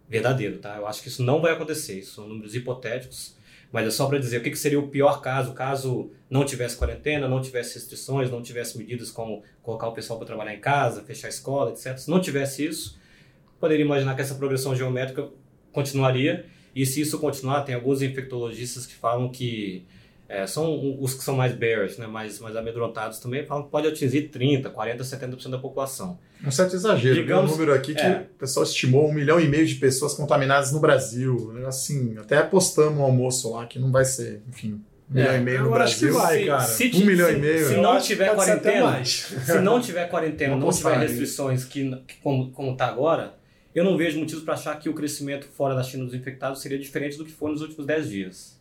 [0.07, 0.77] verdadeiro, tá?
[0.77, 3.35] Eu acho que isso não vai acontecer, isso são números hipotéticos,
[3.71, 6.77] mas é só para dizer o que, que, seria o pior caso, caso não tivesse
[6.77, 11.03] quarentena, não tivesse restrições, não tivesse medidas como colocar o pessoal para trabalhar em casa,
[11.03, 11.97] fechar a escola, etc.
[11.97, 12.97] Se não tivesse isso,
[13.59, 15.27] poderia imaginar que essa progressão geométrica
[15.71, 19.85] continuaria, e se isso continuar, tem alguns infectologistas que falam que
[20.29, 23.87] é, são os que são mais bearish, né, mais, mais amedrontados também, falam que pode
[23.87, 26.19] atingir 30%, 40%, 70% da população.
[26.45, 27.15] Um certo exagero.
[27.15, 28.27] Digamos, um número aqui que é.
[28.35, 31.53] o pessoal estimou um milhão e meio de pessoas contaminadas no Brasil.
[31.65, 34.81] Assim, até apostamos um almoço lá que não vai ser, enfim.
[35.09, 36.09] Um é, milhão e meio no Brasil.
[36.09, 36.61] Acho que vai, cara.
[36.61, 37.65] Se, um milhão se, e meio.
[37.67, 42.75] Se não tiver quarentena, se não tiver quarentena, não tiver restrições que, que como, como
[42.75, 43.35] tá agora,
[43.73, 46.77] eu não vejo motivos para achar que o crescimento fora da China dos infectados seria
[46.77, 48.56] diferente do que foi nos últimos 10 dias.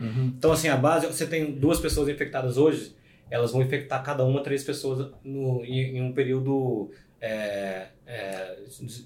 [0.00, 0.32] Uhum.
[0.36, 2.94] Então, assim, a base, você tem duas pessoas infectadas hoje,
[3.30, 8.56] elas vão infectar cada uma três pessoas no, em, em um período é, é,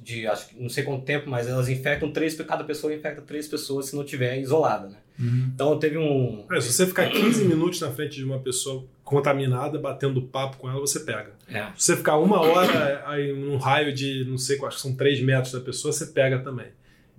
[0.03, 3.47] de, acho que não sei quanto tempo, mas elas infectam três, cada pessoa infecta três
[3.47, 4.97] pessoas se não tiver isolada, né?
[5.19, 5.51] Uhum.
[5.55, 6.45] Então teve um.
[6.51, 10.69] É, se você ficar 15 minutos na frente de uma pessoa contaminada, batendo papo com
[10.69, 11.33] ela, você pega.
[11.49, 11.67] É.
[11.77, 15.21] Se você ficar uma hora aí num raio de, não sei, acho que são 3
[15.23, 16.67] metros da pessoa, você pega também.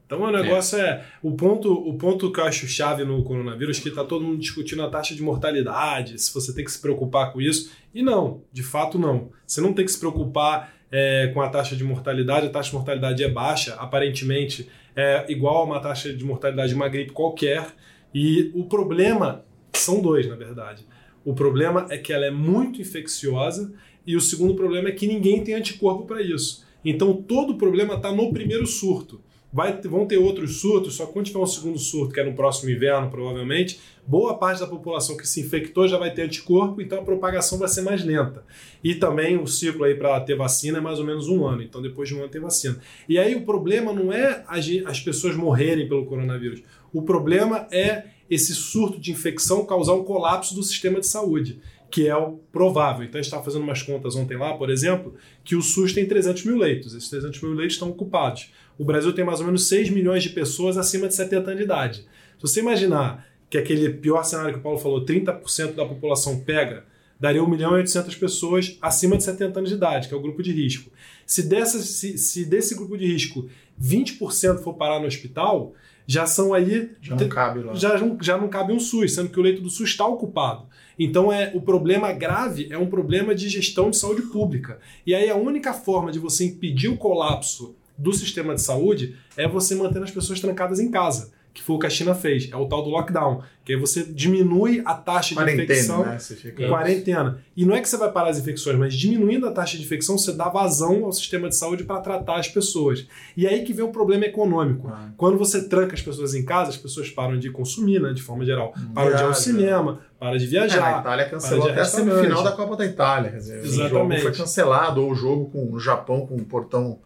[0.09, 1.05] Então o negócio é.
[1.21, 4.39] o, ponto, o ponto que eu acho chave no coronavírus é que está todo mundo
[4.39, 7.71] discutindo a taxa de mortalidade, se você tem que se preocupar com isso.
[7.93, 9.29] E não, de fato não.
[9.45, 12.75] Você não tem que se preocupar é, com a taxa de mortalidade, a taxa de
[12.75, 17.67] mortalidade é baixa, aparentemente é igual a uma taxa de mortalidade de uma gripe qualquer.
[18.11, 20.87] E o problema são dois, na verdade.
[21.23, 23.71] O problema é que ela é muito infecciosa
[24.07, 26.65] e o segundo problema é que ninguém tem anticorpo para isso.
[26.83, 29.21] Então todo o problema está no primeiro surto.
[29.51, 32.69] Vai, vão ter outros surtos, só quando tiver um segundo surto, que é no próximo
[32.69, 37.03] inverno, provavelmente, boa parte da população que se infectou já vai ter anticorpo, então a
[37.03, 38.43] propagação vai ser mais lenta.
[38.83, 41.81] E também o ciclo aí para ter vacina é mais ou menos um ano, então
[41.81, 42.79] depois de um ano tem vacina.
[43.07, 44.43] E aí o problema não é
[44.85, 46.61] as pessoas morrerem pelo coronavírus,
[46.93, 51.59] o problema é esse surto de infecção causar um colapso do sistema de saúde
[51.89, 53.03] que é o provável.
[53.03, 56.07] Então a gente estava fazendo umas contas ontem lá, por exemplo, que o SUS tem
[56.07, 56.93] 300 mil leitos.
[56.93, 58.51] Esses 300 mil leitos estão ocupados.
[58.77, 61.65] O Brasil tem mais ou menos 6 milhões de pessoas acima de 70 anos de
[61.65, 61.97] idade.
[62.37, 66.85] Se você imaginar que aquele pior cenário que o Paulo falou, 30% da população pega,
[67.19, 70.21] daria 1 milhão e 800 pessoas acima de 70 anos de idade, que é o
[70.21, 70.91] grupo de risco.
[71.25, 73.49] Se, dessas, se, se desse grupo de risco
[73.81, 75.73] 20% for parar no hospital,
[76.05, 76.91] já são aí.
[77.01, 77.73] Já não cabe lá.
[77.73, 80.68] Já, já não cabe um SUS, sendo que o leito do SUS está ocupado.
[80.99, 84.79] Então é o problema grave é um problema de gestão de saúde pública.
[85.07, 89.47] E aí a única forma de você impedir o colapso do sistema de saúde é
[89.47, 92.55] você manter as pessoas trancadas em casa que foi o que a China fez, é
[92.55, 96.19] o tal do lockdown, que aí você diminui a taxa quarentena, de infecção, né?
[96.19, 96.67] Fica...
[96.67, 97.43] quarentena.
[97.55, 100.17] E não é que você vai parar as infecções, mas diminuindo a taxa de infecção,
[100.17, 103.05] você dá vazão ao sistema de saúde para tratar as pessoas.
[103.35, 104.87] E aí que vem o problema econômico.
[104.87, 105.09] Ah.
[105.17, 108.45] Quando você tranca as pessoas em casa, as pessoas param de consumir, né, de forma
[108.45, 108.73] geral.
[108.77, 110.97] Hum, Param de ir ao cinema, param de É, viajar.
[110.97, 113.31] a Itália cancelou para até a semifinal da Copa da Itália.
[113.31, 114.21] Quer dizer, o jogo Exatamente.
[114.21, 116.99] foi cancelado, ou o jogo com o Japão com o portão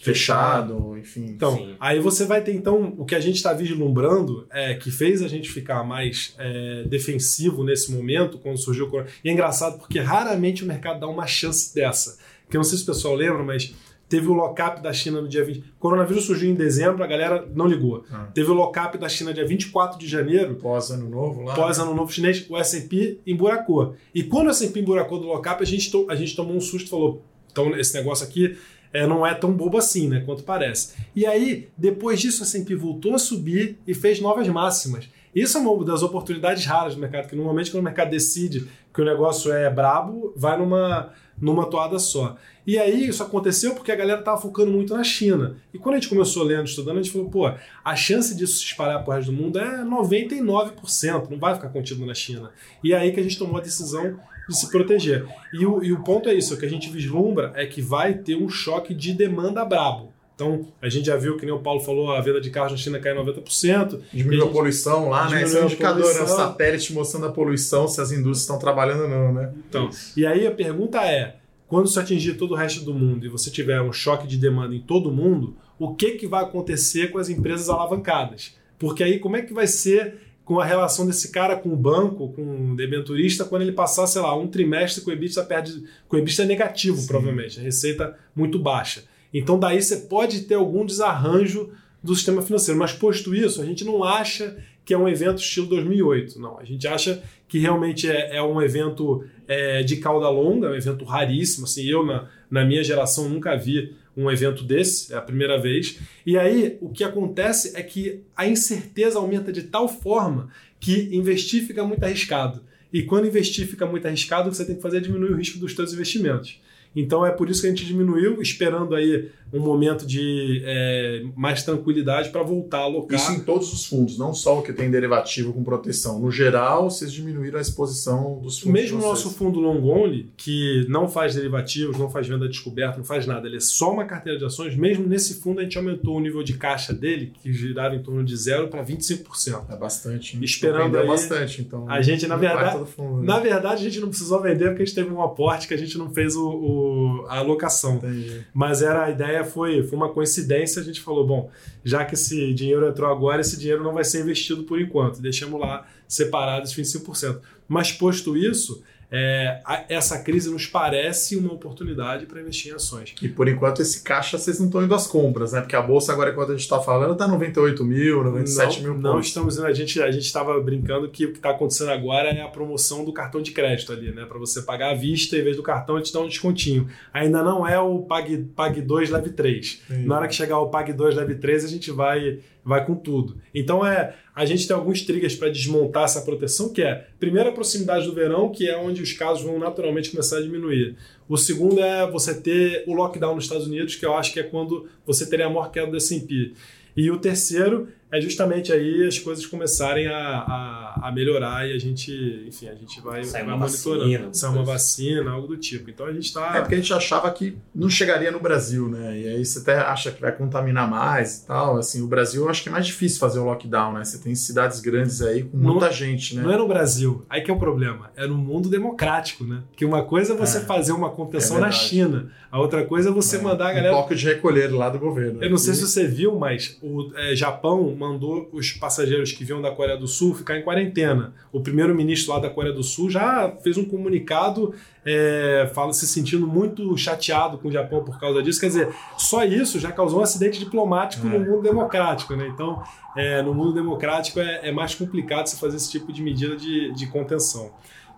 [0.00, 1.26] fechado, enfim.
[1.26, 1.76] Então, Sim.
[1.78, 5.28] aí você vai ter, então, o que a gente está vislumbrando, é, que fez a
[5.28, 9.08] gente ficar mais é, defensivo nesse momento, quando surgiu o corona.
[9.24, 12.18] E é engraçado porque raramente o mercado dá uma chance dessa.
[12.50, 13.72] Que eu não sei se o pessoal lembra, mas
[14.12, 15.60] teve o lock-up da China no dia 20.
[15.60, 18.04] O coronavírus surgiu em dezembro, a galera não ligou.
[18.12, 18.28] Ah.
[18.34, 21.54] Teve o lock-up da China dia 24 de janeiro, Pós ano novo lá.
[21.54, 23.96] pós ano novo chinês, o S&P emburacou.
[24.14, 26.90] E quando o S&P emburacou do lock-up, a gente, a gente tomou um susto e
[26.90, 28.54] falou, então esse negócio aqui
[28.92, 30.92] é, não é tão bobo assim, né, quanto parece.
[31.16, 35.08] E aí, depois disso, o S&P voltou a subir e fez novas máximas.
[35.34, 39.00] Isso é uma das oportunidades raras do mercado, que normalmente quando o mercado decide que
[39.00, 42.36] o negócio é brabo, vai numa, numa toada só.
[42.66, 45.56] E aí isso aconteceu porque a galera estava focando muito na China.
[45.72, 47.50] E quando a gente começou lendo, estudando, a gente falou, pô,
[47.84, 52.04] a chance disso se espalhar pro resto do mundo é 99%, não vai ficar contido
[52.04, 52.50] na China.
[52.84, 54.18] E é aí que a gente tomou a decisão
[54.48, 55.26] de se proteger.
[55.52, 58.14] E o, e o ponto é isso, o que a gente vislumbra é que vai
[58.14, 60.12] ter um choque de demanda brabo.
[60.42, 62.78] Então, a gente já viu, que nem o Paulo falou, a venda de carros na
[62.78, 64.00] China cai 90%.
[64.12, 65.42] Diminuiu a gente- poluição lá, né?
[65.42, 66.22] Esse é um indicador, né?
[66.22, 69.52] Um satélite mostrando a poluição, se as indústrias estão trabalhando ou não, né?
[69.68, 71.36] Então, e aí a pergunta é:
[71.68, 74.74] quando isso atingir todo o resto do mundo e você tiver um choque de demanda
[74.74, 78.54] em todo mundo, o que, que vai acontecer com as empresas alavancadas?
[78.78, 82.32] Porque aí como é que vai ser com a relação desse cara com o banco,
[82.32, 86.16] com o debenturista, quando ele passar, sei lá, um trimestre com o EBITDA perde, com
[86.16, 87.06] o EBITDA negativo, Sim.
[87.06, 89.04] provavelmente, a receita muito baixa.
[89.32, 91.70] Então daí você pode ter algum desarranjo
[92.02, 95.68] do sistema financeiro, mas posto isso, a gente não acha que é um evento estilo
[95.68, 96.58] 2008, não.
[96.58, 101.04] A gente acha que realmente é, é um evento é, de cauda longa, um evento
[101.04, 101.66] raríssimo.
[101.66, 105.98] Assim, eu, na, na minha geração, nunca vi um evento desse, é a primeira vez.
[106.26, 110.48] E aí, o que acontece é que a incerteza aumenta de tal forma
[110.80, 112.62] que investir fica muito arriscado.
[112.92, 115.36] E quando investir fica muito arriscado, o que você tem que fazer é diminuir o
[115.36, 116.60] risco dos seus investimentos.
[116.94, 121.62] Então é por isso que a gente diminuiu, esperando aí um momento de é, mais
[121.62, 123.18] tranquilidade para voltar a alocar.
[123.18, 126.18] Isso em todos os fundos, não só o que tem derivativo com proteção.
[126.18, 128.80] No geral, vocês diminuíram a exposição dos fundos.
[128.80, 133.04] Mesmo o nosso fundo long only, que não faz derivativos, não faz venda descoberta, não
[133.04, 136.16] faz nada, ele é só uma carteira de ações, mesmo nesse fundo a gente aumentou
[136.16, 139.64] o nível de caixa dele, que girava em torno de 0 para 25%.
[139.70, 140.34] É bastante.
[140.36, 140.42] hein?
[140.42, 141.88] Esperando aí- bastante, então.
[141.90, 143.26] A gente, na verdade- fundo, né?
[143.26, 145.78] Na verdade, a gente não precisou vender porque a gente teve um aporte que a
[145.78, 146.81] gente não fez o, o-
[147.28, 147.96] a alocação.
[147.96, 148.44] Entendi.
[148.52, 151.50] Mas era a ideia foi, foi uma coincidência, a gente falou, bom,
[151.84, 155.20] já que esse dinheiro entrou agora, esse dinheiro não vai ser investido por enquanto.
[155.20, 157.40] Deixamos lá separado esses 25%.
[157.68, 158.82] Mas posto isso,
[159.14, 163.14] é, a- essa crise nos parece uma oportunidade para investir em ações.
[163.20, 165.60] E por enquanto esse caixa vocês não estão indo às compras, né?
[165.60, 169.02] Porque a bolsa agora, enquanto a gente está falando, tá 98 mil, 97 não, mil
[169.02, 169.26] não pontos.
[169.28, 172.48] estamos a gente a gente estava brincando que o que está acontecendo agora é a
[172.48, 174.24] promoção do cartão de crédito ali, né?
[174.24, 176.88] Para você pagar à vista em vez do cartão eles te dão um descontinho.
[177.12, 179.82] Ainda não é o Pag Pag 2 Leve 3.
[179.86, 180.06] Sim.
[180.06, 183.36] Na hora que chegar o Pag 2 Leve 3 a gente vai vai com tudo.
[183.54, 187.52] Então é a gente tem alguns triggers para desmontar essa proteção que é primeiro a
[187.52, 190.96] proximidade do verão que é onde os casos vão naturalmente começar a diminuir.
[191.28, 194.44] O segundo é você ter o lockdown nos Estados Unidos que eu acho que é
[194.44, 196.52] quando você teria a maior queda do S&P.
[196.96, 201.78] E o terceiro é justamente aí as coisas começarem a, a, a melhorar e a
[201.78, 204.02] gente, enfim, a gente vai, Sai vai uma monitorando.
[204.10, 205.88] vacina, Sai uma vacina, algo do tipo.
[205.90, 206.56] Então a gente está.
[206.56, 209.18] É porque a gente achava que não chegaria no Brasil, né?
[209.18, 211.78] E aí você até acha que vai contaminar mais e tal.
[211.78, 214.04] Assim, o Brasil eu acho que é mais difícil fazer o lockdown, né?
[214.04, 216.42] Você tem cidades grandes aí com Não- muita gente, né?
[216.42, 217.24] Não é no Brasil.
[217.30, 218.10] Aí que é o problema.
[218.14, 219.62] É no mundo democrático, né?
[219.74, 221.70] Que uma coisa é você É, fazer uma contenção é na.
[221.72, 222.30] China.
[222.50, 223.94] A outra coisa é você mandar a um galera.
[223.94, 225.42] toque de recolher lá do governo.
[225.42, 229.62] Eu não sei se você viu, mas o é, Japão mandou os passageiros que vinham
[229.62, 231.32] da Coreia do Sul ficar em quarentena.
[231.52, 236.46] O primeiro-ministro lá da Coreia do Sul já fez um comunicado é, fala, se sentindo
[236.46, 238.60] muito chateado com o Japão por causa disso.
[238.60, 241.30] Quer dizer, só isso já causou um acidente diplomático É.
[241.30, 242.34] no mundo democrático.
[242.36, 242.48] Né?
[242.48, 242.82] Então,
[243.16, 246.92] é, no mundo democrático é, é mais complicado você fazer esse tipo de medida de,
[246.92, 247.70] de contenção.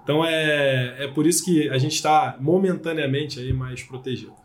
[0.03, 4.44] Então é, é por isso que a gente está momentaneamente aí mais protegido.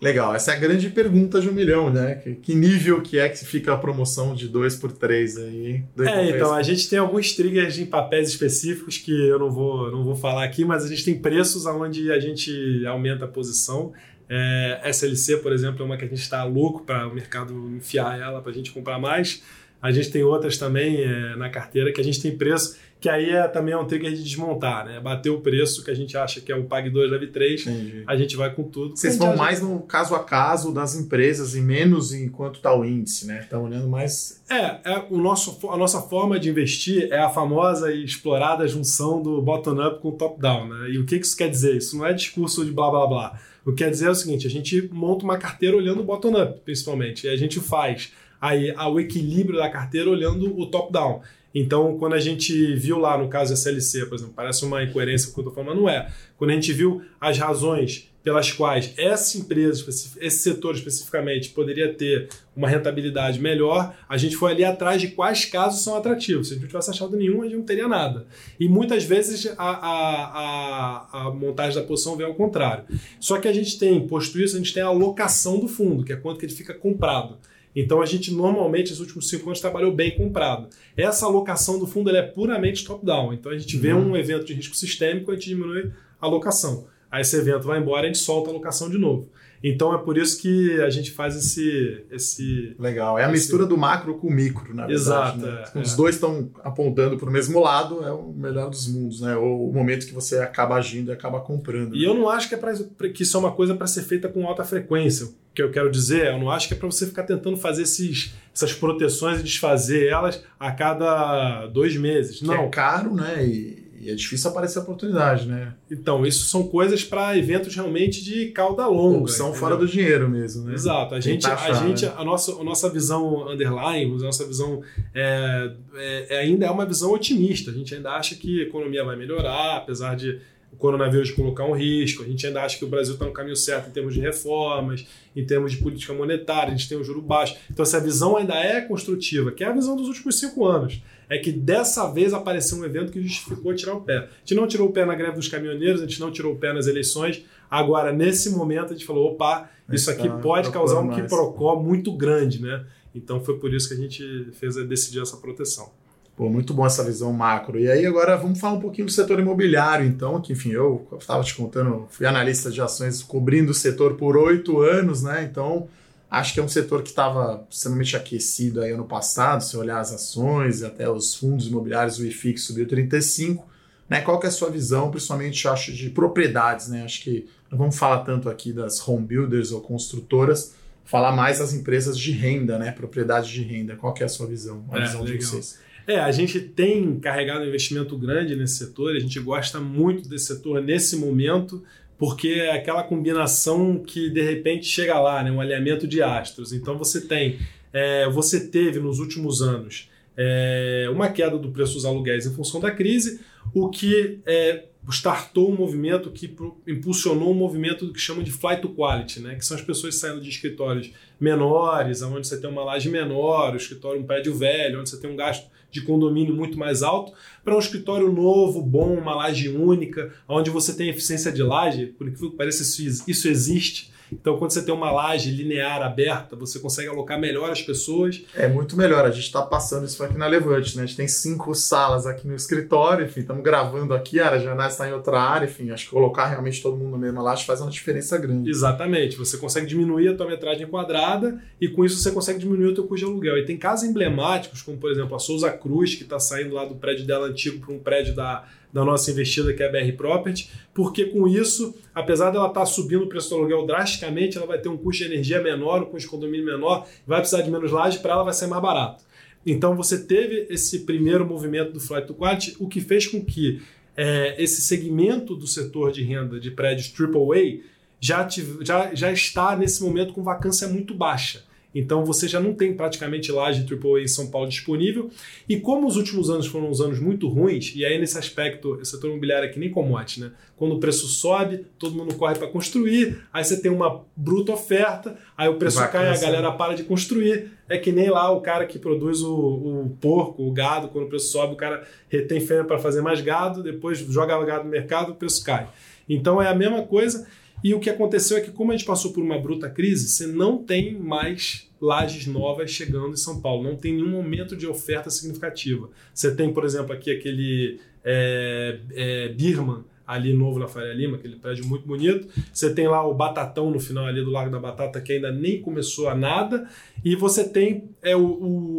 [0.00, 2.16] Legal, essa é a grande pergunta de um milhão, né?
[2.42, 5.84] Que, nível que é que fica a promoção de 2 por 3 aí?
[5.94, 9.90] Dois É, então, a gente tem alguns triggers em papéis específicos que eu não vou,
[9.90, 13.92] não vou falar aqui, mas a gente tem preços onde a gente aumenta a posição.
[14.28, 18.18] É, SLC, por exemplo, é uma que a gente está louco para o mercado enfiar
[18.18, 19.42] ela, para a gente comprar mais.
[19.86, 23.30] A gente tem outras também é, na carteira que a gente tem preço, que aí
[23.30, 24.98] é também é um trigger de desmontar, né?
[24.98, 28.02] Bater o preço que a gente acha que é o Pag 2, Leve 3, Entendi.
[28.04, 28.96] a gente vai com tudo.
[28.96, 32.84] Vocês vão mais no caso a caso das empresas e menos em quanto está o
[32.84, 33.42] índice, né?
[33.42, 34.42] Estão olhando mais.
[34.50, 39.22] É, é o nosso, a nossa forma de investir é a famosa e explorada junção
[39.22, 40.66] do bottom-up com o top-down.
[40.66, 40.90] Né?
[40.90, 41.76] E o que que isso quer dizer?
[41.76, 43.40] Isso não é discurso de blá blá blá.
[43.64, 46.60] O que quer dizer é o seguinte: a gente monta uma carteira olhando o bottom-up,
[46.64, 51.22] principalmente, e a gente faz aí o equilíbrio da carteira olhando o top-down.
[51.54, 55.40] Então, quando a gente viu lá no caso SLC, por exemplo, parece uma incoerência com
[55.40, 56.12] o que eu estou falando, mas não é.
[56.36, 62.28] Quando a gente viu as razões pelas quais essa empresa, esse setor especificamente, poderia ter
[62.56, 66.48] uma rentabilidade melhor, a gente foi ali atrás de quais casos são atrativos.
[66.48, 68.26] Se a gente não tivesse achado nenhum, a gente não teria nada.
[68.58, 72.84] E muitas vezes a, a, a, a montagem da posição vem ao contrário.
[73.20, 76.12] Só que a gente tem, posto isso, a gente tem a alocação do fundo, que
[76.12, 77.38] é quanto que ele fica comprado.
[77.76, 80.68] Então a gente normalmente, nos últimos cinco anos, trabalhou bem comprado.
[80.96, 83.34] Essa alocação do fundo é puramente top-down.
[83.34, 86.86] Então a gente vê um evento de risco sistêmico, a gente diminui a alocação.
[87.10, 89.28] Aí esse evento vai embora, a gente solta a alocação de novo.
[89.62, 92.04] Então é por isso que a gente faz esse.
[92.10, 93.18] esse Legal.
[93.18, 94.92] É a Esse- mistura do macro com o micro, na verdade.
[94.92, 95.64] Exato, né?
[95.74, 95.82] é, é.
[95.82, 99.36] Os dois estão apontando para o mesmo lado, é o melhor dos mundos, né?
[99.36, 101.96] Ou o momento que você acaba agindo e acaba comprando.
[101.96, 102.74] E eu não acho que, é pra,
[103.12, 105.28] que isso é uma coisa para ser feita com alta frequência.
[105.56, 107.84] O que eu quero dizer, eu não acho que é para você ficar tentando fazer
[107.84, 112.40] esses, essas proteções e desfazer elas a cada dois meses.
[112.40, 112.64] Que Não.
[112.64, 113.42] é caro, né?
[113.46, 115.72] E, e é difícil aparecer a oportunidade, né?
[115.90, 119.20] Então, isso são coisas para eventos realmente de cauda longa.
[119.20, 119.60] Opção entendeu?
[119.60, 120.74] fora do dinheiro mesmo, né?
[120.74, 121.14] Exato.
[121.14, 122.12] A gente, Tentar a, achar, gente né?
[122.18, 124.82] a, nossa, a nossa visão underline, a nossa visão
[125.14, 127.70] é, é- é- ainda é uma visão otimista.
[127.70, 130.38] A gente ainda acha que a economia vai melhorar, apesar de
[130.76, 132.22] o coronavírus colocar um risco.
[132.22, 135.06] A gente ainda acha que o Brasil está no caminho certo em termos de reformas,
[135.34, 137.56] em termos de política monetária, a gente tem o juro baixo.
[137.70, 141.02] Então, essa visão ainda é construtiva, que é a visão dos últimos cinco anos.
[141.28, 144.18] É que dessa vez apareceu um evento que justificou tirar o pé.
[144.18, 146.56] A gente não tirou o pé na greve dos caminhoneiros, a gente não tirou o
[146.56, 147.42] pé nas eleições.
[147.70, 152.12] Agora, nesse momento, a gente falou: opa, isso aqui Tá pode causar um quiprocó muito
[152.12, 152.84] grande, né?
[153.14, 155.90] Então foi por isso que a gente fez decidir essa proteção.
[156.36, 157.80] Pô, muito bom essa visão macro.
[157.80, 161.42] E aí agora vamos falar um pouquinho do setor imobiliário, então, que enfim, eu estava
[161.42, 165.48] te contando, fui analista de ações cobrindo o setor por oito anos, né?
[165.50, 165.88] Então,
[166.30, 170.12] acho que é um setor que estava extremamente aquecido aí ano passado, se olhar as
[170.12, 173.66] ações e até os fundos imobiliários, o IFIX subiu 35.
[174.08, 174.20] Né?
[174.20, 177.02] Qual que é a sua visão, principalmente, acho, de propriedades, né?
[177.02, 181.72] Acho que não vamos falar tanto aqui das home builders ou construtoras, falar mais das
[181.72, 182.92] empresas de renda, né?
[182.92, 183.96] Propriedade de renda.
[183.96, 184.84] Qual que é a sua visão?
[184.92, 185.48] A É, visão de legal.
[185.48, 185.85] vocês.
[186.06, 190.46] É, a gente tem carregado um investimento grande nesse setor, a gente gosta muito desse
[190.46, 191.82] setor nesse momento,
[192.16, 196.72] porque é aquela combinação que de repente chega lá, né, um alinhamento de astros.
[196.72, 197.58] Então você tem,
[197.92, 202.80] é, você teve nos últimos anos é, uma queda do preço dos aluguéis em função
[202.80, 203.40] da crise,
[203.74, 206.54] o que é, startou um movimento que
[206.86, 209.56] impulsionou um movimento que chamam de flight to quality, né?
[209.56, 213.76] que são as pessoas saindo de escritórios menores, onde você tem uma laje menor, um
[213.76, 217.32] escritório, um prédio velho, onde você tem um gasto de condomínio muito mais alto,
[217.64, 222.28] para um escritório novo, bom, uma laje única, onde você tem eficiência de laje, por
[222.28, 224.15] incrível que isso existe.
[224.32, 228.42] Então, quando você tem uma laje linear aberta, você consegue alocar melhor as pessoas.
[228.54, 229.24] É muito melhor.
[229.24, 231.04] A gente está passando isso aqui na Levante, né?
[231.04, 235.08] A gente tem cinco salas aqui no escritório, enfim, estamos gravando aqui, a janela está
[235.08, 237.90] em outra área, enfim, acho que colocar realmente todo mundo na mesma laje faz uma
[237.90, 238.70] diferença grande.
[238.70, 239.36] Exatamente.
[239.36, 243.04] Você consegue diminuir a tua metragem quadrada e com isso você consegue diminuir o teu
[243.04, 243.58] custo de aluguel.
[243.58, 246.94] E tem casos emblemáticos, como por exemplo a Souza Cruz, que está saindo lá do
[246.94, 250.70] prédio dela antigo para um prédio da, da nossa investida, que é a BR Property,
[250.94, 254.88] porque com isso, apesar dela estar subindo o preço do aluguel drasticamente, ela vai ter
[254.88, 258.18] um custo de energia menor, um custo de condomínio menor, vai precisar de menos laje,
[258.20, 259.24] para ela vai ser mais barato.
[259.66, 263.82] Então você teve esse primeiro movimento do Flight to Quality, o que fez com que
[264.16, 267.80] é, esse segmento do setor de renda de prédios AAA
[268.20, 271.64] já, tive, já, já está nesse momento com vacância muito baixa.
[271.94, 275.30] Então você já não tem praticamente laje AAA em São Paulo disponível.
[275.68, 279.04] E como os últimos anos foram uns anos muito ruins, e aí nesse aspecto, o
[279.04, 280.52] setor imobiliário é que nem commodity, né?
[280.76, 285.38] Quando o preço sobe, todo mundo corre para construir, aí você tem uma bruta oferta,
[285.56, 287.72] aí o preço cai, a galera para de construir.
[287.88, 291.28] É que nem lá o cara que produz o, o porco, o gado, quando o
[291.28, 295.32] preço sobe, o cara retém fêmea para fazer mais gado, depois joga gado no mercado,
[295.32, 295.88] o preço cai.
[296.28, 297.46] Então é a mesma coisa.
[297.84, 300.46] E o que aconteceu é que, como a gente passou por uma bruta crise, você
[300.46, 303.82] não tem mais lajes novas chegando em São Paulo.
[303.82, 306.10] Não tem nenhum aumento de oferta significativa.
[306.32, 311.56] Você tem, por exemplo, aqui aquele é, é, Birman ali novo na Faria Lima, aquele
[311.56, 312.48] prédio muito bonito.
[312.72, 315.80] Você tem lá o Batatão no final ali do Lago da Batata, que ainda nem
[315.80, 316.88] começou a nada.
[317.24, 318.44] E você tem é, o,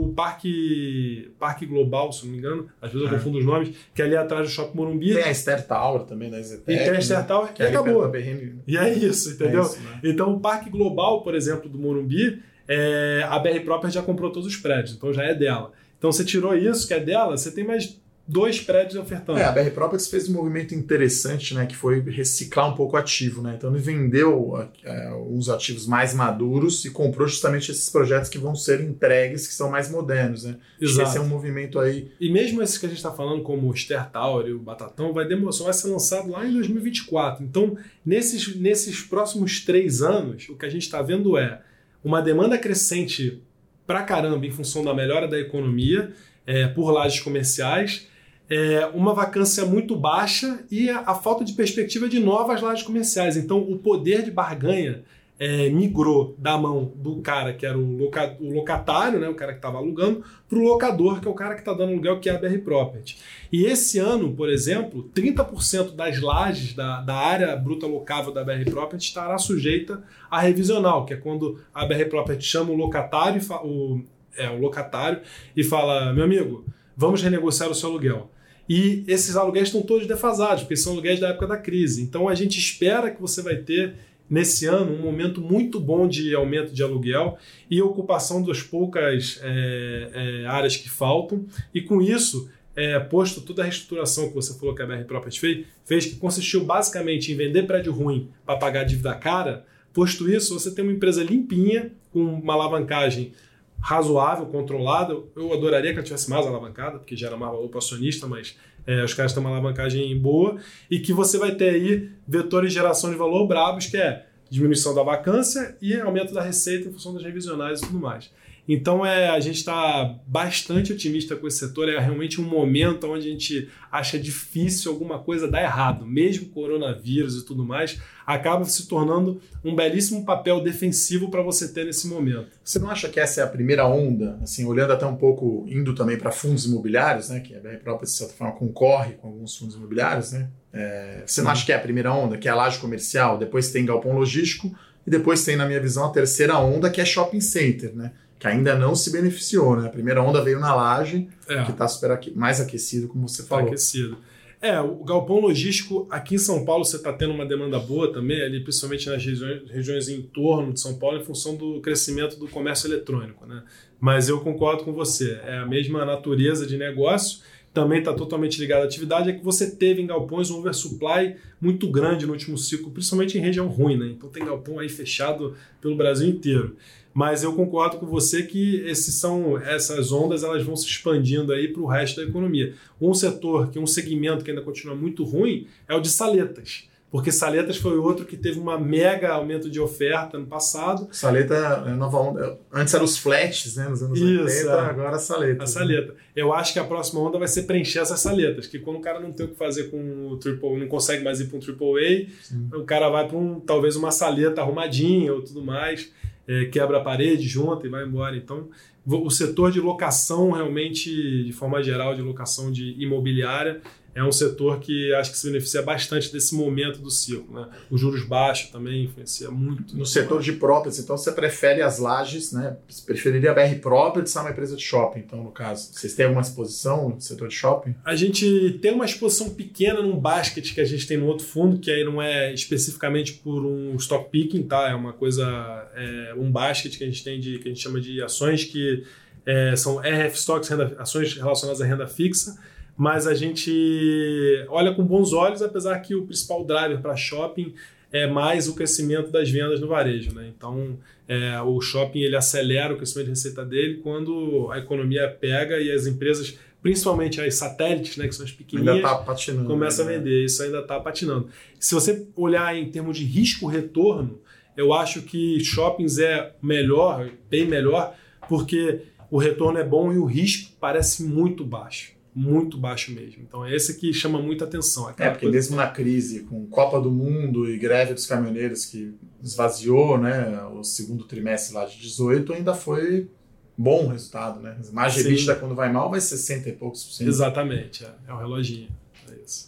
[0.06, 3.18] o Parque, Parque Global, se não me engano, às vezes eu É.
[3.18, 5.14] confundo os nomes, que é ali atrás do Shopping Morumbi.
[5.14, 6.72] Tem a Esther Tower também, da Zetec.
[6.72, 8.10] E tem a Esther Tower, que e é perto acabou.
[8.10, 8.60] BRM.
[8.68, 9.62] E é isso, entendeu?
[9.64, 10.00] É isso, né?
[10.04, 14.48] Então, o Parque Global, por exemplo, do Morumbi, é, a BR Proper já comprou todos
[14.48, 15.72] os prédios, então já é dela.
[15.98, 19.40] Então, você tirou isso, que é dela, você tem mais dois prédios ofertando.
[19.40, 23.00] É, a BR Properties fez um movimento interessante, né, que foi reciclar um pouco o
[23.00, 23.54] ativo, né?
[23.58, 28.54] Então ele vendeu é, uns ativos mais maduros e comprou justamente esses projetos que vão
[28.56, 30.58] ser entregues, que são mais modernos, né?
[30.80, 31.10] Exato.
[31.10, 32.12] Esse é um movimento aí.
[32.20, 35.14] E mesmo esse que a gente está falando, como o Ster Tower e o Batatão,
[35.14, 37.44] vai, demorar, só vai ser lançado lá em 2024.
[37.44, 41.62] Então, nesses, nesses próximos três anos, o que a gente está vendo é
[42.04, 43.42] uma demanda crescente
[43.86, 46.12] pra caramba em função da melhora da economia
[46.46, 48.08] é, por lajes comerciais,
[48.50, 53.36] é, uma vacância muito baixa e a, a falta de perspectiva de novas lajes comerciais.
[53.38, 55.04] Então, o poder de barganha
[55.40, 59.52] é, migrou da mão do cara que era o, loca- o locatário, né, o cara
[59.52, 62.28] que estava alugando, para o locador, que é o cara que está dando aluguel, que
[62.28, 63.18] é a BR Property.
[63.52, 68.64] E esse ano, por exemplo, 30% das lajes da, da área bruta locável da BR
[68.72, 74.02] Property estará sujeita a revisional, que é quando a BR Property chama o locatário, o,
[74.36, 75.20] é, o locatário
[75.56, 78.32] e fala: meu amigo, vamos renegociar o seu aluguel.
[78.70, 82.02] E esses aluguéis estão todos defasados, porque são aluguéis da época da crise.
[82.02, 83.96] Então a gente espera que você vai ter
[84.30, 87.38] nesse ano um momento muito bom de aumento de aluguel
[87.72, 90.10] e ocupação das poucas é,
[90.44, 91.46] é, áreas que faltam.
[91.74, 95.40] E com isso, é, posto toda a reestruturação que você falou que a BR Properties
[95.40, 99.66] fez, fez, que consistiu basicamente em vender prédio ruim para pagar dívida cara.
[99.94, 103.34] Posto isso, você tem uma empresa limpinha, com uma alavancagem
[103.80, 105.16] razoável, controlada.
[105.36, 109.04] Eu adoraria que ela tivesse mais alavancada, porque gera mais valor para acionista, mas é,
[109.04, 110.58] os caras têm uma alavancagem boa.
[110.90, 114.96] E que você vai ter aí vetores de geração de valor brabos, que é diminuição
[114.96, 118.32] da vacância e aumento da receita em função das revisionais e tudo mais.
[118.68, 121.88] Então é, a gente está bastante otimista com esse setor.
[121.88, 127.38] É realmente um momento onde a gente acha difícil alguma coisa dar errado, mesmo coronavírus
[127.38, 132.50] e tudo mais, acaba se tornando um belíssimo papel defensivo para você ter nesse momento.
[132.62, 135.96] Você não acha que essa é a primeira onda, assim, olhando até um pouco, indo
[135.96, 137.40] também para fundos imobiliários, né?
[137.40, 140.50] Que a BR Properties, de certa forma, concorre com alguns fundos imobiliários, né?
[140.74, 143.72] É, você não acha que é a primeira onda, que é a laje comercial, depois
[143.72, 147.40] tem galpão logístico e depois tem, na minha visão, a terceira onda, que é shopping
[147.40, 148.12] center, né?
[148.40, 149.88] Que ainda não se beneficiou, né?
[149.88, 151.64] A primeira onda veio na laje, É.
[151.64, 153.66] que está super aque- mais aquecido, como você Tá falou.
[153.68, 154.18] aquecido.
[154.60, 158.42] É, o galpão logístico aqui em São Paulo você está tendo uma demanda boa também,
[158.42, 162.48] ali principalmente nas regiões, regiões em torno de São Paulo, em função do crescimento do
[162.48, 163.62] comércio eletrônico, né?
[164.00, 167.40] Mas eu concordo com você, é a mesma natureza de negócio.
[167.74, 171.88] também está totalmente ligado à atividade, é que você teve em galpões um oversupply muito
[171.92, 174.08] grande no último ciclo, principalmente em região ruim, né?
[174.08, 176.76] Então tem galpão aí fechado pelo Brasil inteiro.
[177.18, 181.68] Mas eu concordo com você que esses são essas ondas elas vão se expandindo aí
[181.68, 182.76] para o resto da economia.
[183.02, 187.32] Um setor que um segmento que ainda continua muito ruim é o de saletas porque
[187.32, 191.08] Saletas foi outro que teve uma mega aumento de oferta no passado.
[191.10, 191.56] Saleta
[191.88, 192.60] é nova onda.
[192.72, 193.88] Antes eram os flats, né?
[193.88, 194.74] Nos anos Isso, 80, é.
[194.74, 195.64] agora a saleta.
[195.64, 196.16] A saleta.
[196.36, 199.22] Eu acho que a próxima onda vai ser preencher essas saletas, que quando o cara
[199.22, 202.30] não tem o que fazer com o triple, não consegue mais ir para um triple
[202.74, 206.12] A, o cara vai para um, talvez uma saleta arrumadinha ou tudo mais,
[206.48, 208.36] é, quebra a parede, junta e vai embora.
[208.36, 208.70] Então,
[209.06, 213.82] o setor de locação realmente, de forma geral, de locação de imobiliária,
[214.18, 217.54] é um setor que acho que se beneficia bastante desse momento do ciclo.
[217.54, 217.68] Né?
[217.88, 219.96] Os juros baixos também influencia muito.
[219.96, 222.78] No setor de properties, então você prefere as lajes, né?
[222.90, 225.94] Você preferiria a BR Properties a uma empresa de shopping, então, no caso.
[225.94, 227.94] Vocês têm alguma exposição no setor de shopping?
[228.04, 231.78] A gente tem uma exposição pequena num basket que a gente tem no outro fundo,
[231.78, 234.90] que aí não é especificamente por um stock picking, tá?
[234.90, 235.46] É uma coisa,
[235.94, 239.04] é um basket que a gente tem de que a gente chama de ações que
[239.46, 242.58] é, são RF stocks, renda, ações relacionadas à renda fixa
[242.98, 247.76] mas a gente olha com bons olhos, apesar que o principal driver para shopping
[248.12, 250.34] é mais o crescimento das vendas no varejo.
[250.34, 250.52] Né?
[250.58, 255.80] Então, é, o shopping ele acelera o crescimento de receita dele quando a economia pega
[255.80, 260.16] e as empresas, principalmente as satélites, né, que são as pequenininhas, tá patinando, começam né?
[260.16, 260.46] a vender.
[260.46, 261.50] Isso ainda está patinando.
[261.80, 264.42] Se você olhar em termos de risco-retorno,
[264.76, 268.16] eu acho que shoppings é melhor, bem melhor,
[268.50, 273.42] porque o retorno é bom e o risco parece muito baixo muito baixo mesmo.
[273.42, 275.10] Então é esse que chama muita atenção.
[275.18, 280.20] É, porque mesmo na crise, com Copa do Mundo e greve dos caminhoneiros que esvaziou
[280.20, 283.28] né, o segundo trimestre lá de 18, ainda foi
[283.76, 284.60] bom o resultado.
[284.60, 284.78] Né?
[284.94, 287.28] Margem EBITDA quando vai mal vai 60 e poucos por cento.
[287.28, 288.90] Exatamente, é, é o reloginho.
[289.32, 289.68] É isso.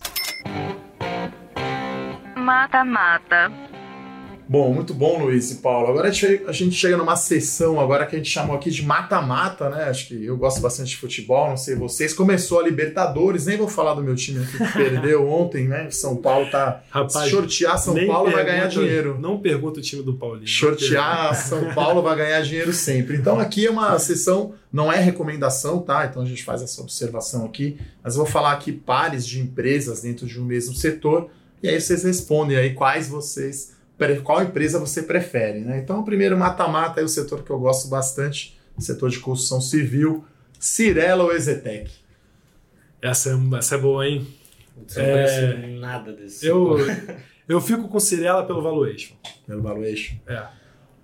[2.38, 3.52] Mata-mata.
[4.50, 5.90] Bom, muito bom, Luiz e Paulo.
[5.90, 9.84] Agora a gente chega numa sessão agora que a gente chamou aqui de mata-mata, né?
[9.84, 12.16] Acho que eu gosto bastante de futebol, não sei vocês.
[12.16, 15.92] Começou a Libertadores, nem vou falar do meu time aqui que perdeu ontem, né?
[15.92, 16.82] São Paulo tá.
[16.90, 19.20] Rapaz, se shortear São Paulo vai ganhar dinheiro.
[19.20, 20.48] Não pergunta o time do Paulinho.
[20.48, 23.18] Shortear São Paulo vai ganhar dinheiro sempre.
[23.18, 26.08] Então aqui é uma sessão, não é recomendação, tá?
[26.08, 27.78] Então a gente faz essa observação aqui.
[28.04, 31.30] Mas eu vou falar aqui pares de empresas dentro de um mesmo setor.
[31.62, 33.78] E aí vocês respondem aí quais vocês
[34.24, 35.60] qual empresa você prefere.
[35.60, 35.80] Né?
[35.80, 40.24] Então, o primeiro mata-mata é o setor que eu gosto bastante, setor de construção civil,
[40.60, 41.92] Cirela ou Ezetec.
[43.02, 44.28] Essa é, essa é boa, hein?
[44.88, 45.68] Você não é...
[45.80, 46.46] nada desse.
[46.46, 46.78] Eu,
[47.48, 49.16] eu fico com Cirela pelo valuation.
[49.46, 50.16] Pelo valuation.
[50.28, 50.44] É.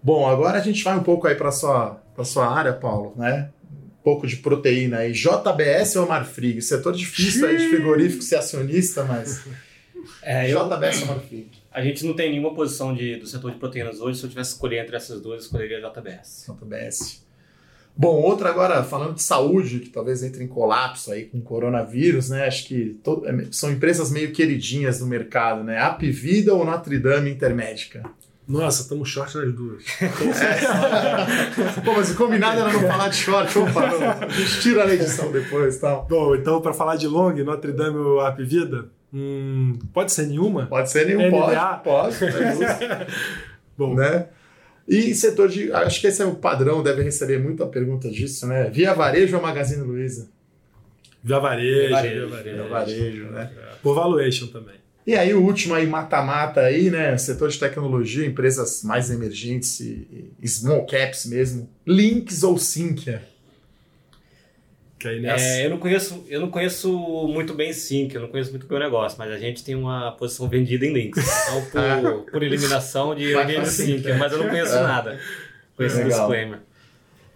[0.02, 3.50] Bom, agora a gente vai um pouco aí para sua para sua área, Paulo, né?
[3.72, 5.12] Um pouco de proteína aí.
[5.12, 6.62] JBS ou Marfrig?
[6.62, 9.46] Setor difícil aí de frigorífico ser acionista, mas
[10.22, 10.70] é, eu...
[10.70, 11.50] JBS ou Marfrig?
[11.76, 14.18] A gente não tem nenhuma posição de, do setor de proteínas hoje.
[14.18, 16.46] Se eu tivesse que escolher entre essas duas, eu escolheria a JBS.
[16.48, 17.26] JBS.
[17.98, 22.30] Bom, outra agora, falando de saúde, que talvez entre em colapso aí com o coronavírus,
[22.30, 22.48] né?
[22.48, 25.78] Acho que to, é, são empresas meio queridinhas no mercado, né?
[25.78, 28.04] Apivida ou Notre Dame Intermédica?
[28.48, 29.84] Nossa, estamos short nas duas.
[30.02, 30.08] É.
[31.84, 33.58] Pô, mas o combinado era não falar de short.
[33.58, 34.28] Opa, não.
[34.28, 36.06] A gente tira a edição depois tal.
[36.08, 40.66] Bom, então para falar de long, Notre Dame ou Apivida, Hum, pode ser nenhuma?
[40.66, 41.30] Pode ser nenhuma,
[41.82, 42.20] pode.
[42.20, 43.08] Pode, é
[43.78, 43.96] Bom.
[43.96, 44.28] Né?
[44.86, 45.72] E setor de.
[45.72, 48.70] Acho que esse é o padrão, deve receber muita pergunta disso, né?
[48.70, 50.30] Via Varejo ou Magazine Luiza?
[51.24, 51.88] Via Varejo.
[51.88, 53.52] Via Varejo, via varejo, via varejo né?
[53.58, 53.76] É.
[53.82, 54.76] Por valuation também.
[55.08, 57.18] E aí o último aí, mata-mata aí, né?
[57.18, 61.70] Setor de tecnologia, empresas mais emergentes e, e small caps mesmo.
[61.88, 63.24] Links ou Sinqia?
[65.42, 68.78] É, eu, não conheço, eu não conheço muito bem Sync, eu não conheço muito bem
[68.78, 71.24] o negócio, mas a gente tem uma posição vendida em links.
[71.44, 72.24] Então, por, ah.
[72.32, 74.82] por eliminação de eu Sync, mas eu não conheço é.
[74.82, 75.20] nada
[75.76, 76.10] com esse Legal.
[76.10, 76.60] disclaimer.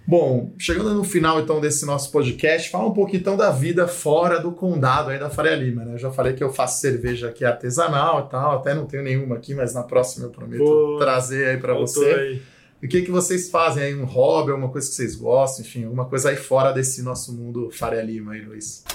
[0.09, 4.39] Bom, chegando no final então desse nosso podcast, fala um pouquinho então da vida fora
[4.39, 5.93] do condado aí da Faria Lima, né?
[5.93, 9.35] Eu já falei que eu faço cerveja aqui artesanal e tal, até não tenho nenhuma
[9.35, 12.05] aqui, mas na próxima eu prometo Pô, trazer aí para você.
[12.05, 12.41] Aí.
[12.81, 13.95] O que, que vocês fazem aí?
[13.95, 17.69] Um hobby, alguma coisa que vocês gostam, enfim, alguma coisa aí fora desse nosso mundo
[17.71, 18.85] Faria Lima aí, Luiz?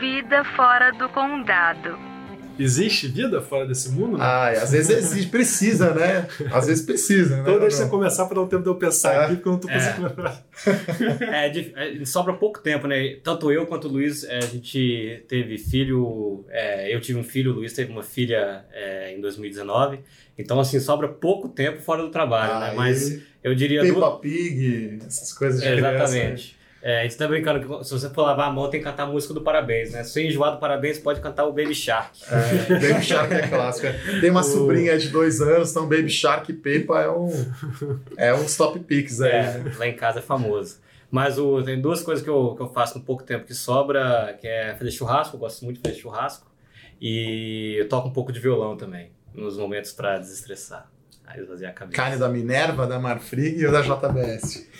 [0.00, 2.13] Vida fora do condado.
[2.58, 4.16] Existe vida fora desse mundo?
[4.16, 4.24] Né?
[4.24, 6.28] Ah, às vezes existe, precisa, né?
[6.52, 7.42] Às vezes precisa, né?
[7.42, 9.24] Então deixa você começar para dar um tempo de eu pensar é.
[9.24, 10.46] aqui, porque eu não tô conseguindo lembrar.
[11.20, 13.16] É, é, sobra pouco tempo, né?
[13.22, 17.52] Tanto eu quanto o Luiz, é, a gente teve filho, é, eu tive um filho,
[17.52, 20.00] o Luiz teve uma filha é, em 2019.
[20.38, 22.72] Então, assim, sobra pouco tempo fora do trabalho, né?
[22.76, 23.82] Mas eu diria...
[23.82, 24.20] Peppa duas...
[24.20, 26.12] Pig, essas coisas de Exatamente.
[26.12, 26.63] Criança.
[26.86, 29.04] É, a gente tá brincando que se você for lavar a mão, tem que cantar
[29.04, 30.04] a música do parabéns, né?
[30.04, 32.10] Se enjoar do parabéns, pode cantar o Baby Shark.
[32.30, 33.86] É, Baby Shark é clássico.
[34.20, 37.30] Tem uma O- sobrinha de dois anos, então Baby Shark e Pepa é um,
[38.18, 39.32] é um top picks aí.
[39.32, 39.72] É, né?
[39.78, 40.76] lá em casa é famoso.
[41.10, 44.36] Mas o, tem duas coisas que eu, que eu faço no pouco tempo que sobra,
[44.38, 46.46] que é fazer churrasco, eu gosto muito de fazer churrasco.
[47.00, 50.90] E eu toco um pouco de violão também, nos momentos pra desestressar.
[51.26, 51.96] Aí esvaziar a cabeça.
[51.96, 54.68] Carne da Minerva, da Marfrig ou da JBS?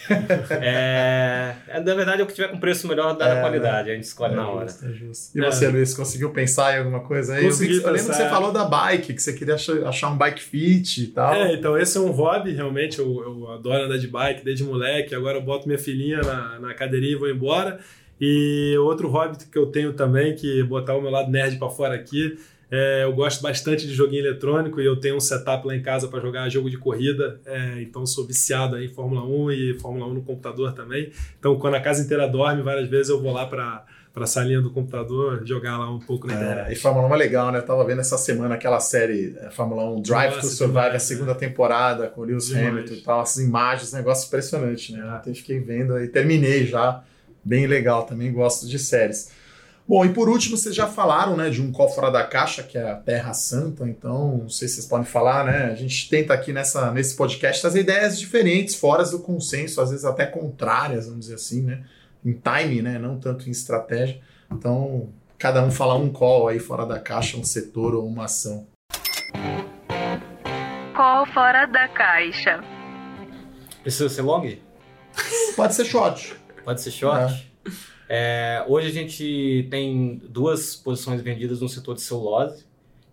[0.61, 3.95] É, é, na verdade, é o que tiver com preço melhor da É, qualidade, a
[3.95, 4.67] gente escolhe na É hora.
[4.67, 5.39] justo, é justo.
[5.39, 5.51] E É.
[5.51, 7.45] você, Luiz, conseguiu pensar em alguma coisa aí?
[7.45, 8.25] Eu, Consegui que- eu lembro que pensar.
[8.25, 11.35] você falou da bike, que você queria achar, um bike fit e tal.
[11.35, 12.99] É, então esse é um hobby, realmente.
[12.99, 15.15] Eu, eu adoro andar de bike desde moleque.
[15.15, 17.81] Agora eu boto minha filhinha na, na cadeirinha e vou embora.
[18.21, 21.69] E outro hobby que eu tenho também, que é botar o meu lado nerd pra
[21.69, 22.39] fora aqui,
[22.71, 26.09] é, eu gosto bastante de joguinho eletrônico e eu tenho um setup lá em casa
[26.09, 27.41] para jogar jogo de corrida.
[27.47, 31.11] É, então sou viciado aí em Fórmula 1 e Fórmula 1 no computador também.
[31.39, 33.85] Então quando a casa inteira dorme, várias vezes eu vou lá para
[34.15, 36.73] para a salinha do computador jogar lá um pouco na É, internet.
[36.73, 37.59] e Fórmula 1 é legal, né?
[37.59, 40.95] Eu tava vendo essa semana aquela série é, Fórmula 1 Drive Nossa, to Survive, demais,
[40.95, 42.69] a segunda temporada com o Lewis Demais.
[42.69, 45.01] Hamilton e tal, essas imagens, negócio impressionante, né?
[45.05, 45.17] É.
[45.19, 47.03] Ontem fiquei vendo aí, terminei já,
[47.45, 49.33] bem legal, também gosto de séries.
[49.87, 52.79] Bom, e por último, vocês já falaram, né, de um call fora da caixa, que
[52.79, 55.71] é a Terra Santa, então, não sei se vocês podem falar, né?
[55.71, 60.07] A gente tenta aqui nessa, nesse podcast trazer ideias diferentes, fora do consenso, às vezes
[60.07, 61.85] até contrárias, vamos dizer assim, né?
[62.25, 62.99] Em time, né?
[62.99, 64.23] Não tanto em estratégia.
[64.51, 68.67] Então, cada um fala um call aí fora da caixa, um setor ou uma ação.
[70.97, 72.65] Call fora da caixa.
[73.83, 74.51] Precisa ser long?
[75.55, 76.35] Pode ser short.
[76.65, 77.35] Pode ser short?
[77.35, 77.54] É,
[78.69, 82.67] hoje a gente tem duas posições vendidas no setor de celulose,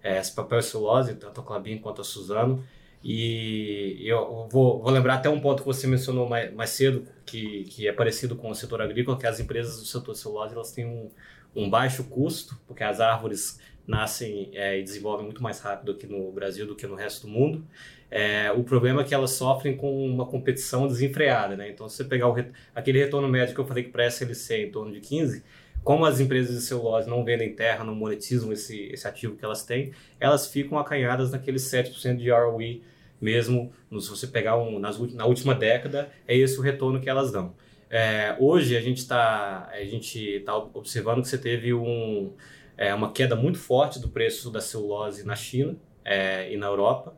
[0.03, 2.63] é, esse papel celulose, tanto a Clabin quanto a Suzano.
[3.03, 7.63] E eu vou, vou lembrar até um ponto que você mencionou mais, mais cedo, que,
[7.65, 10.85] que é parecido com o setor agrícola, que as empresas do setor celulose elas têm
[10.85, 11.09] um,
[11.55, 16.31] um baixo custo, porque as árvores nascem é, e desenvolvem muito mais rápido aqui no
[16.31, 17.65] Brasil do que no resto do mundo.
[18.11, 21.69] É, o problema é que elas sofrem com uma competição desenfreada, né?
[21.69, 24.53] Então, se você pegar re- aquele retorno médio que eu falei que para a SLC
[24.55, 25.43] é em torno de 15,
[25.83, 29.63] como as empresas de celulose não vendem terra, não monetizam esse, esse ativo que elas
[29.63, 32.83] têm, elas ficam acanhadas naqueles 7% de ROE
[33.19, 37.31] mesmo, se você pegar um, nas, na última década, é esse o retorno que elas
[37.31, 37.55] dão.
[37.89, 39.69] É, hoje a gente está
[40.45, 42.33] tá observando que você teve um,
[42.77, 47.15] é, uma queda muito forte do preço da celulose na China é, e na Europa.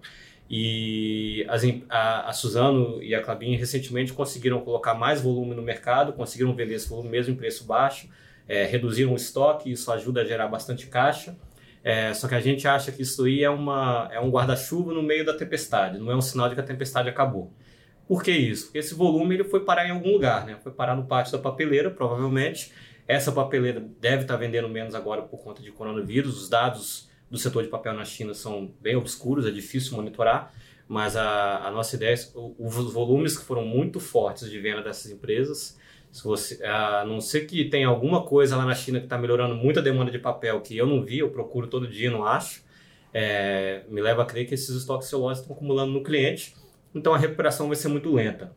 [0.55, 6.13] E as a, a Suzano e a Clabin recentemente conseguiram colocar mais volume no mercado,
[6.13, 8.07] conseguiram vender esse volume mesmo em preço baixo,
[8.47, 11.35] é, reduziram o estoque, isso ajuda a gerar bastante caixa.
[11.83, 15.01] É, só que a gente acha que isso aí é, uma, é um guarda-chuva no
[15.01, 17.51] meio da tempestade, não é um sinal de que a tempestade acabou.
[18.07, 18.65] Por que isso?
[18.65, 20.57] Porque esse volume ele foi parar em algum lugar, né?
[20.61, 22.71] foi parar no pátio da papeleira, provavelmente.
[23.07, 26.39] Essa papeleira deve estar vendendo menos agora por conta de coronavírus.
[26.39, 30.53] Os dados do setor de papel na China são bem obscuros, é difícil monitorar,
[30.87, 32.17] mas a, a nossa ideia é
[32.59, 35.75] os volumes que foram muito fortes de venda dessas empresas.
[36.11, 39.55] Se você, a não ser que tenha alguma coisa lá na China que está melhorando
[39.55, 42.63] muito a demanda de papel, que eu não vi, eu procuro todo dia, não acho,
[43.11, 46.53] é, me leva a crer que esses estoques celulose estão acumulando no cliente,
[46.93, 48.55] então a recuperação vai ser muito lenta.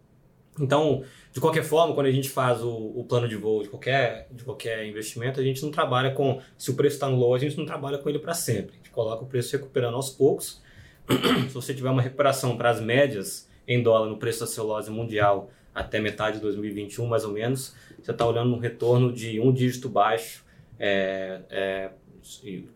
[0.60, 1.02] Então,
[1.36, 4.42] de qualquer forma, quando a gente faz o, o plano de voo de qualquer, de
[4.42, 6.40] qualquer investimento, a gente não trabalha com.
[6.56, 8.72] Se o preço está no low, a gente não trabalha com ele para sempre.
[8.72, 10.62] A gente coloca o preço recuperando aos poucos.
[11.46, 15.50] se você tiver uma recuperação para as médias em dólar no preço da celulose mundial
[15.74, 19.90] até metade de 2021, mais ou menos, você está olhando um retorno de um dígito
[19.90, 20.42] baixo
[20.78, 21.90] é, é,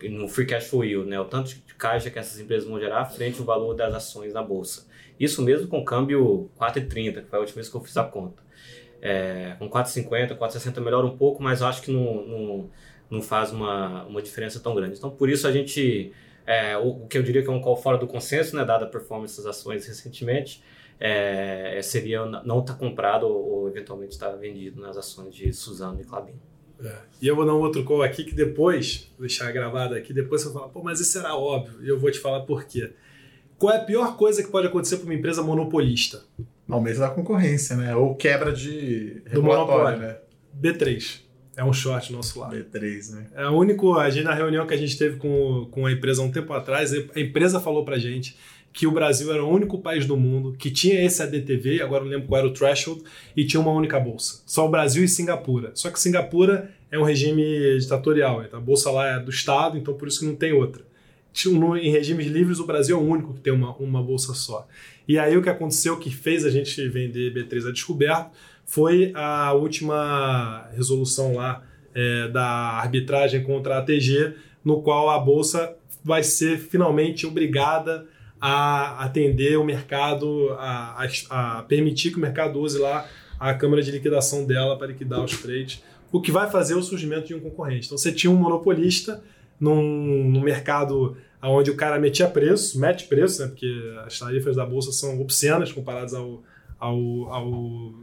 [0.07, 1.19] no free cash flow yield, né?
[1.19, 4.43] o tanto de caixa que essas empresas vão gerar frente ao valor das ações na
[4.43, 4.87] bolsa.
[5.19, 8.50] Isso mesmo com câmbio 4,30, que foi a última vez que eu fiz a conta.
[9.03, 12.71] É, com 4,50, 4,60 melhora um pouco, mas acho que não, não,
[13.11, 14.99] não faz uma, uma diferença tão grande.
[14.99, 16.13] Então, por isso a gente,
[16.47, 18.85] é, o, o que eu diria que é um call fora do consenso, né, dada
[18.85, 20.63] a performance das ações recentemente,
[20.99, 26.05] é, seria não estar comprado ou, ou eventualmente estar vendido nas ações de Suzano e
[26.05, 26.35] Clabin.
[26.83, 26.97] É.
[27.21, 30.43] E eu vou dar um outro call aqui que depois, vou deixar gravado aqui, depois
[30.43, 31.83] você fala, pô, mas isso era óbvio.
[31.83, 32.93] E eu vou te falar por quê.
[33.59, 36.25] Qual é a pior coisa que pode acontecer para uma empresa monopolista?
[36.71, 37.95] Aumento da concorrência, né?
[37.95, 39.99] Ou quebra de Do monopólio.
[39.99, 40.17] né?
[40.61, 41.21] B3.
[41.57, 42.57] É um short nosso lado.
[42.57, 43.27] B3, né?
[43.35, 46.23] É o único, a gente, na reunião que a gente teve com, com a empresa
[46.23, 48.37] há um tempo atrás, a empresa falou pra gente
[48.73, 52.11] que o Brasil era o único país do mundo que tinha esse ADTV, agora não
[52.11, 53.03] lembro qual era o threshold,
[53.37, 54.43] e tinha uma única bolsa.
[54.47, 55.73] Só o Brasil e Singapura.
[55.75, 59.95] Só que Singapura é um regime ditatorial, então a bolsa lá é do Estado, então
[59.95, 60.85] por isso que não tem outra.
[61.81, 64.67] Em regimes livres, o Brasil é o único que tem uma, uma bolsa só.
[65.11, 68.31] E aí o que aconteceu que fez a gente vender B3 a descoberto
[68.65, 74.35] foi a última resolução lá é, da arbitragem contra a ATG,
[74.65, 78.07] no qual a Bolsa vai ser finalmente obrigada
[78.41, 83.05] a atender o mercado, a, a, a permitir que o mercado use lá
[83.41, 85.83] a câmara de liquidação dela para liquidar os trades,
[86.13, 87.87] o que vai fazer o surgimento de um concorrente.
[87.87, 89.25] Então você tinha um monopolista
[89.59, 93.73] num mercado onde o cara metia preço, mete preço, né, porque
[94.05, 96.43] as tarifas da bolsa são obscenas comparadas ao,
[96.79, 96.99] ao,
[97.33, 97.95] ao,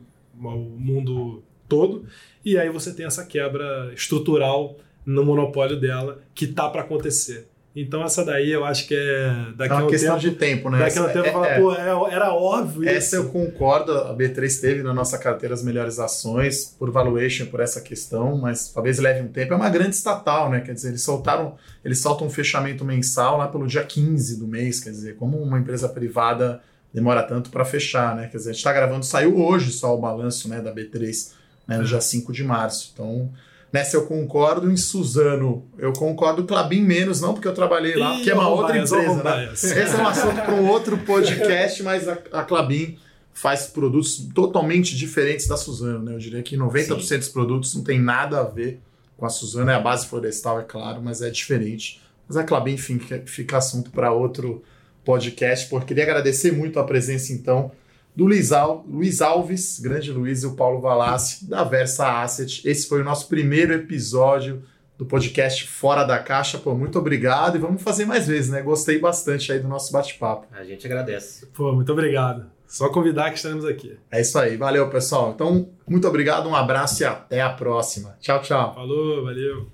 [0.44, 2.06] ao mundo todo,
[2.44, 7.48] e aí você tem essa quebra estrutural no monopólio dela que tá para acontecer.
[7.80, 10.70] Então essa daí eu acho que é daqui é uma um questão tempo, de tempo,
[10.72, 10.80] né?
[10.80, 13.16] Daqui a um Essa- tempo é- fala, é- pô, é- era óbvio Essa isso.
[13.18, 17.80] eu concordo, a B3 teve na nossa carteira as melhores ações por valuation, por essa
[17.80, 19.54] questão, mas talvez leve um tempo.
[19.54, 20.62] É uma grande estatal, né?
[20.62, 21.56] Quer dizer, eles soltaram,
[21.86, 25.60] eles soltam um fechamento mensal lá pelo dia 15 do mês, quer dizer, como uma
[25.60, 26.62] empresa privada
[26.92, 28.28] demora tanto para fechar, né?
[28.32, 31.32] Quer dizer, a gente está gravando, saiu hoje só o balanço né, da B3,
[31.68, 32.90] né, no dia 5 de março.
[32.94, 33.30] Então,
[33.72, 38.30] nessa eu concordo, em Suzano eu concordo, Clabin menos, não porque eu trabalhei lá, porque
[38.30, 39.50] é uma outra vamos empresa, né?
[39.54, 42.98] Esse é um assunto para um outro podcast, mas a, a Clabin
[43.34, 46.16] faz produtos totalmente diferentes da Suzano, né?
[46.16, 48.80] Eu diria que 90% dos produtos não tem nada a ver
[49.16, 52.02] com a Suzano, é a base florestal, é claro, mas é diferente.
[52.28, 54.64] Mas a Clabin, enfim, fica, fica assunto para outro
[55.06, 57.72] podcast, porque queria agradecer muito a presença, então,
[58.18, 62.68] do Luiz, Al- Luiz Alves, grande Luiz, e o Paulo Valassi, da Versa Asset.
[62.68, 64.64] Esse foi o nosso primeiro episódio
[64.98, 66.58] do podcast Fora da Caixa.
[66.58, 68.64] Pô, muito obrigado e vamos fazer mais vezes, né?
[68.64, 70.48] Gostei bastante aí do nosso bate-papo.
[70.52, 71.46] A gente agradece.
[71.54, 72.48] Pô, muito obrigado.
[72.68, 73.96] Só convidar que estaremos aqui.
[74.12, 75.32] É isso aí, valeu pessoal.
[75.36, 78.18] Então, muito obrigado, um abraço e até a próxima.
[78.20, 78.74] Tchau, tchau.
[78.74, 79.68] Falou, valeu.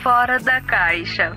[0.00, 1.36] Fora da caixa.